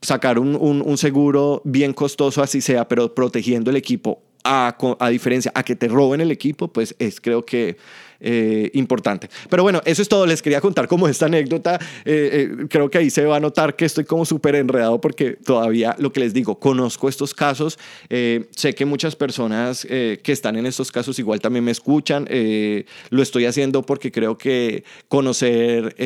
sacar 0.00 0.38
un, 0.38 0.56
un, 0.56 0.98
seguro 0.98 1.62
bien 1.64 1.92
costoso 1.92 2.42
así 2.42 2.60
sea, 2.60 2.88
pero 2.88 3.14
protegiendo 3.14 3.70
el 3.70 3.76
equipo, 3.76 4.20
a, 4.44 4.76
a 4.98 5.08
diferencia 5.08 5.52
a 5.54 5.62
que 5.62 5.76
te 5.76 5.86
roben 5.86 6.20
el 6.20 6.32
equipo, 6.32 6.68
pues 6.68 6.96
es 6.98 7.20
creo 7.20 7.44
que 7.44 7.76
eh, 8.24 8.70
importante. 8.74 9.28
Pero 9.50 9.64
bueno, 9.64 9.82
eso 9.84 10.00
es 10.00 10.08
todo. 10.08 10.26
Les 10.26 10.40
quería 10.40 10.60
contar 10.60 10.86
como 10.86 11.08
esta 11.08 11.26
anécdota. 11.26 11.80
Eh, 12.04 12.56
eh, 12.62 12.66
creo 12.70 12.88
que 12.88 12.98
ahí 12.98 13.10
se 13.10 13.24
va 13.24 13.36
a 13.36 13.40
notar 13.40 13.74
que 13.74 13.84
estoy 13.84 14.04
como 14.04 14.24
súper 14.24 14.54
enredado 14.54 15.00
porque 15.00 15.32
todavía 15.32 15.96
lo 15.98 16.12
que 16.12 16.20
les 16.20 16.32
digo, 16.32 16.60
conozco 16.60 17.08
estos 17.08 17.34
casos. 17.34 17.78
sé 18.08 18.74
que 18.76 18.84
muchas 18.84 19.16
personas 19.16 19.84
que 19.84 20.20
están 20.26 20.56
en 20.56 20.66
estos 20.66 20.92
casos 20.92 21.18
igual 21.18 21.40
también 21.40 21.64
me 21.64 21.72
escuchan. 21.72 22.28
lo 23.10 23.22
estoy 23.22 23.46
haciendo 23.46 23.82
porque 23.82 24.12
creo 24.12 24.38
que 24.38 24.84
conocer 25.08 25.96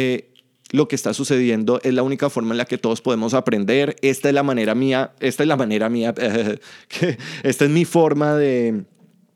lo 0.72 0.88
que 0.88 0.96
está 0.96 1.12
sucediendo 1.14 1.80
es 1.82 1.92
la 1.92 2.02
única 2.02 2.30
forma 2.30 2.52
en 2.52 2.58
la 2.58 2.64
que 2.64 2.78
todos 2.78 3.02
podemos 3.02 3.34
aprender. 3.34 3.96
Esta 4.00 4.28
es 4.28 4.34
la 4.34 4.42
manera 4.42 4.74
mía, 4.74 5.12
esta 5.20 5.42
es 5.42 5.48
la 5.48 5.56
manera 5.56 5.88
mía, 5.88 6.14
esta 7.42 7.64
es 7.64 7.70
mi 7.70 7.84
forma 7.84 8.34
de, 8.34 8.84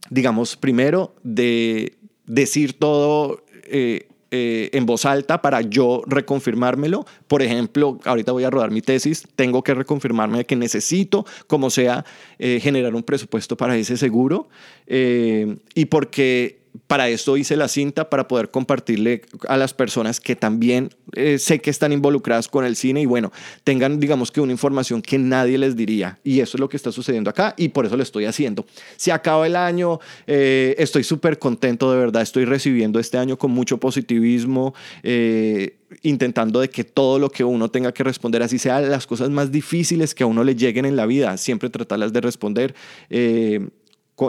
digamos, 0.09 0.57
primero, 0.57 1.15
de 1.23 2.00
decir 2.31 2.75
todo 2.75 3.43
eh, 3.65 4.07
eh, 4.31 4.71
en 4.73 4.87
voz 4.87 5.05
alta 5.05 5.43
para 5.43 5.61
yo 5.61 6.03
reconfirmármelo. 6.07 7.05
Por 7.27 7.43
ejemplo, 7.43 7.99
ahorita 8.05 8.31
voy 8.31 8.45
a 8.45 8.51
rodar 8.51 8.71
mi 8.71 8.81
tesis, 8.81 9.27
tengo 9.35 9.65
que 9.65 9.75
reconfirmarme 9.75 10.45
que 10.45 10.55
necesito, 10.55 11.27
como 11.49 11.69
sea, 11.69 12.05
eh, 12.39 12.61
generar 12.63 12.95
un 12.95 13.03
presupuesto 13.03 13.57
para 13.57 13.77
ese 13.77 13.97
seguro 13.97 14.49
y 14.87 15.85
porque 15.87 16.60
para 16.87 17.09
esto 17.09 17.37
hice 17.37 17.57
la 17.57 17.69
cinta, 17.69 18.11
para 18.11 18.29
poder 18.29 18.51
compartirle 18.51 19.23
a 19.49 19.57
las 19.57 19.75
personas 19.75 20.21
que 20.21 20.37
también 20.37 20.91
eh, 21.15 21.39
sé 21.39 21.61
que 21.61 21.71
están 21.71 21.93
involucradas 21.93 22.49
con 22.49 22.65
el 22.65 22.77
cine 22.77 23.01
y 23.01 23.07
bueno, 23.07 23.33
tengan 23.65 24.01
digamos 24.01 24.31
que 24.31 24.41
una 24.41 24.53
información 24.53 25.03
que 25.03 25.19
nadie 25.19 25.59
les 25.59 25.77
diría. 25.77 26.19
Y 26.25 26.41
eso 26.41 26.57
es 26.57 26.61
lo 26.61 26.69
que 26.69 26.77
está 26.77 26.93
sucediendo 26.93 27.31
acá 27.31 27.55
y 27.57 27.71
por 27.71 27.87
eso 27.87 27.97
lo 27.97 28.03
estoy 28.03 28.25
haciendo. 28.25 28.67
Se 28.97 29.13
acaba 29.13 29.47
el 29.47 29.57
año, 29.57 30.01
eh, 30.27 30.75
estoy 30.79 31.05
súper 31.05 31.39
contento 31.39 31.93
de 31.93 31.99
verdad, 31.99 32.23
estoy 32.23 32.45
recibiendo 32.45 32.99
este 32.99 33.19
año 33.19 33.39
con 33.39 33.51
mucho 33.51 33.79
positivismo. 33.79 34.75
Eh, 35.03 35.77
intentando 36.03 36.61
de 36.61 36.71
que 36.71 36.85
todo 36.85 37.19
lo 37.19 37.31
que 37.31 37.43
uno 37.43 37.69
tenga 37.69 37.93
que 37.93 38.05
responder, 38.05 38.45
así 38.45 38.61
sea 38.61 38.81
las 38.81 39.09
cosas 39.09 39.29
más 39.29 39.51
difíciles 39.51 40.15
que 40.15 40.23
a 40.23 40.27
uno 40.27 40.45
le 40.45 40.55
lleguen 40.55 40.85
en 40.85 40.95
la 40.95 41.05
vida, 41.05 41.37
siempre 41.37 41.69
tratarlas 41.69 42.13
de 42.13 42.21
responder 42.21 42.77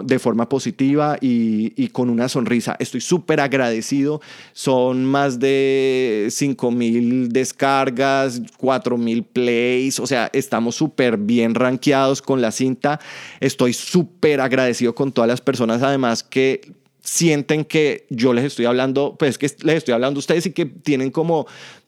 de 0.04 0.19
forma 0.19 0.47
positiva 0.47 1.17
y, 1.19 1.89
con 1.89 2.10
una 2.10 2.30
sonrisa. 2.30 2.77
Estoy 2.80 3.01
súper 3.01 3.41
agradecido. 3.41 4.21
Son 4.54 5.04
más 5.04 5.39
de 5.39 6.27
5 6.30 6.71
mil 6.71 7.30
descargas, 7.30 8.41
4 8.58 8.97
mil 8.97 9.23
plays. 9.23 9.99
O 9.99 10.08
sea, 10.08 10.30
estamos 10.32 10.75
súper 10.75 11.17
bien 11.17 11.54
rankeados 11.56 12.21
con 12.21 12.41
la 12.41 12.51
cinta. 12.51 12.99
Estoy 13.41 13.73
súper 13.73 14.39
agradecido 14.39 14.95
con 14.95 15.12
todas 15.12 15.27
las 15.27 15.41
personas, 15.41 15.84
además 15.84 16.23
que 16.23 16.62
sienten 17.04 17.65
que 17.65 18.06
yo 18.10 18.32
les 18.32 18.45
estoy 18.45 18.65
hablando, 18.65 19.15
pues 19.17 19.38
que 19.38 19.47
les 19.63 19.77
estoy 19.77 19.93
hablando 19.93 20.19
a 20.19 20.21
ustedes 20.21 20.45
y 20.45 20.51
que 20.51 20.65
tienen 20.65 21.10
como 21.10 21.47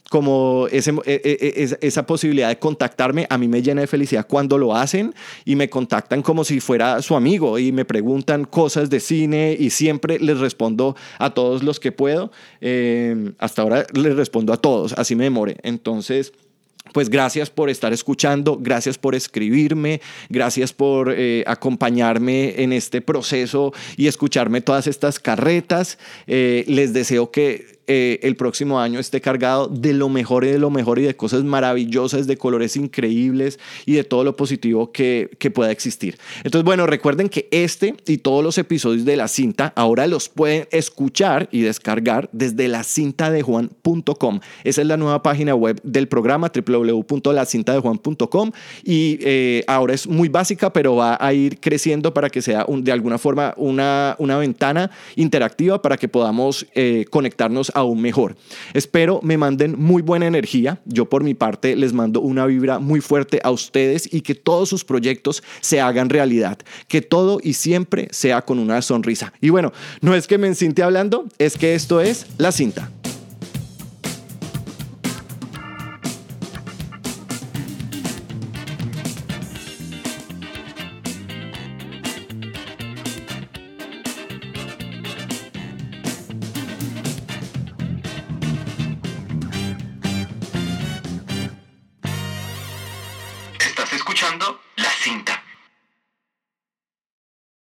como 0.09 0.67
e, 0.71 0.79
e, 1.05 1.21
e, 1.23 1.77
esa 1.81 2.05
posibilidad 2.05 2.49
de 2.49 2.59
contactarme, 2.59 3.25
a 3.29 3.37
mí 3.37 3.47
me 3.47 3.61
llena 3.61 3.81
de 3.81 3.87
felicidad 3.87 4.27
cuando 4.27 4.57
lo 4.57 4.75
hacen 4.75 5.13
y 5.45 5.55
me 5.55 5.69
contactan 5.69 6.21
como 6.21 6.43
si 6.43 6.59
fuera 6.59 7.01
su 7.01 7.15
amigo 7.15 7.57
y 7.57 7.71
me 7.71 7.85
preguntan 7.85 8.45
cosas 8.45 8.89
de 8.89 8.99
cine 8.99 9.55
y 9.59 9.69
siempre 9.69 10.19
les 10.19 10.39
respondo 10.39 10.95
a 11.17 11.31
todos 11.31 11.63
los 11.63 11.79
que 11.79 11.91
puedo. 11.91 12.31
Eh, 12.61 13.33
hasta 13.39 13.61
ahora 13.61 13.85
les 13.93 14.15
respondo 14.15 14.53
a 14.53 14.57
todos, 14.57 14.93
así 14.93 15.15
me 15.15 15.23
demore. 15.23 15.57
Entonces 15.63 16.33
pues 16.91 17.09
gracias 17.09 17.49
por 17.49 17.69
estar 17.69 17.93
escuchando, 17.93 18.57
gracias 18.59 18.97
por 18.97 19.15
escribirme, 19.15 20.01
gracias 20.29 20.73
por 20.73 21.13
eh, 21.15 21.43
acompañarme 21.47 22.61
en 22.61 22.73
este 22.73 23.01
proceso 23.01 23.73
y 23.95 24.07
escucharme 24.07 24.61
todas 24.61 24.87
estas 24.87 25.17
carretas. 25.17 25.97
Eh, 26.27 26.65
les 26.67 26.93
deseo 26.93 27.31
que 27.31 27.72
eh, 27.87 28.19
el 28.23 28.35
próximo 28.35 28.79
año 28.79 28.99
esté 28.99 29.21
cargado 29.21 29.67
de 29.67 29.93
lo 29.93 30.09
mejor 30.09 30.45
y 30.45 30.49
de 30.49 30.59
lo 30.59 30.69
mejor 30.69 30.99
y 30.99 31.03
de 31.03 31.15
cosas 31.15 31.43
maravillosas, 31.43 32.27
de 32.27 32.37
colores 32.37 32.75
increíbles 32.75 33.59
y 33.85 33.93
de 33.93 34.03
todo 34.03 34.23
lo 34.23 34.35
positivo 34.35 34.91
que, 34.91 35.31
que 35.39 35.51
pueda 35.51 35.71
existir. 35.71 36.17
Entonces, 36.43 36.63
bueno, 36.63 36.85
recuerden 36.85 37.29
que 37.29 37.47
este 37.51 37.95
y 38.07 38.17
todos 38.17 38.43
los 38.43 38.57
episodios 38.57 39.05
de 39.05 39.17
la 39.17 39.27
cinta 39.27 39.73
ahora 39.75 40.07
los 40.07 40.29
pueden 40.29 40.67
escuchar 40.71 41.49
y 41.51 41.61
descargar 41.61 42.29
desde 42.31 42.67
la 42.67 42.83
lacintadejuan.com. 42.83 44.39
Esa 44.63 44.81
es 44.81 44.87
la 44.87 44.97
nueva 44.97 45.23
página 45.23 45.55
web 45.55 45.79
del 45.83 46.07
programa 46.07 46.51
www.lacintadejuan.com 46.53 48.51
y 48.83 49.17
eh, 49.21 49.63
ahora 49.67 49.93
es 49.93 50.07
muy 50.07 50.29
básica, 50.29 50.71
pero 50.71 50.95
va 50.95 51.17
a 51.19 51.33
ir 51.33 51.59
creciendo 51.59 52.13
para 52.13 52.29
que 52.29 52.41
sea 52.41 52.65
de 52.67 52.91
alguna 52.91 53.17
forma 53.17 53.53
una, 53.57 54.15
una 54.19 54.37
ventana 54.37 54.91
interactiva 55.15 55.81
para 55.81 55.97
que 55.97 56.07
podamos 56.07 56.67
eh, 56.75 57.05
conectarnos 57.09 57.71
aún 57.73 58.01
mejor. 58.01 58.35
Espero 58.73 59.19
me 59.23 59.37
manden 59.37 59.75
muy 59.77 60.01
buena 60.01 60.27
energía. 60.27 60.81
Yo 60.85 61.09
por 61.09 61.23
mi 61.23 61.33
parte 61.33 61.75
les 61.75 61.93
mando 61.93 62.21
una 62.21 62.45
vibra 62.45 62.79
muy 62.79 63.01
fuerte 63.01 63.39
a 63.43 63.51
ustedes 63.51 64.11
y 64.11 64.21
que 64.21 64.35
todos 64.35 64.69
sus 64.69 64.83
proyectos 64.83 65.43
se 65.61 65.81
hagan 65.81 66.09
realidad. 66.09 66.57
Que 66.87 67.01
todo 67.01 67.39
y 67.41 67.53
siempre 67.53 68.07
sea 68.11 68.41
con 68.43 68.59
una 68.59 68.81
sonrisa. 68.81 69.33
Y 69.41 69.49
bueno, 69.49 69.73
no 70.01 70.15
es 70.15 70.27
que 70.27 70.37
me 70.37 70.47
encinte 70.47 70.83
hablando, 70.83 71.25
es 71.37 71.57
que 71.57 71.75
esto 71.75 72.01
es 72.01 72.27
la 72.37 72.51
cinta. 72.51 72.91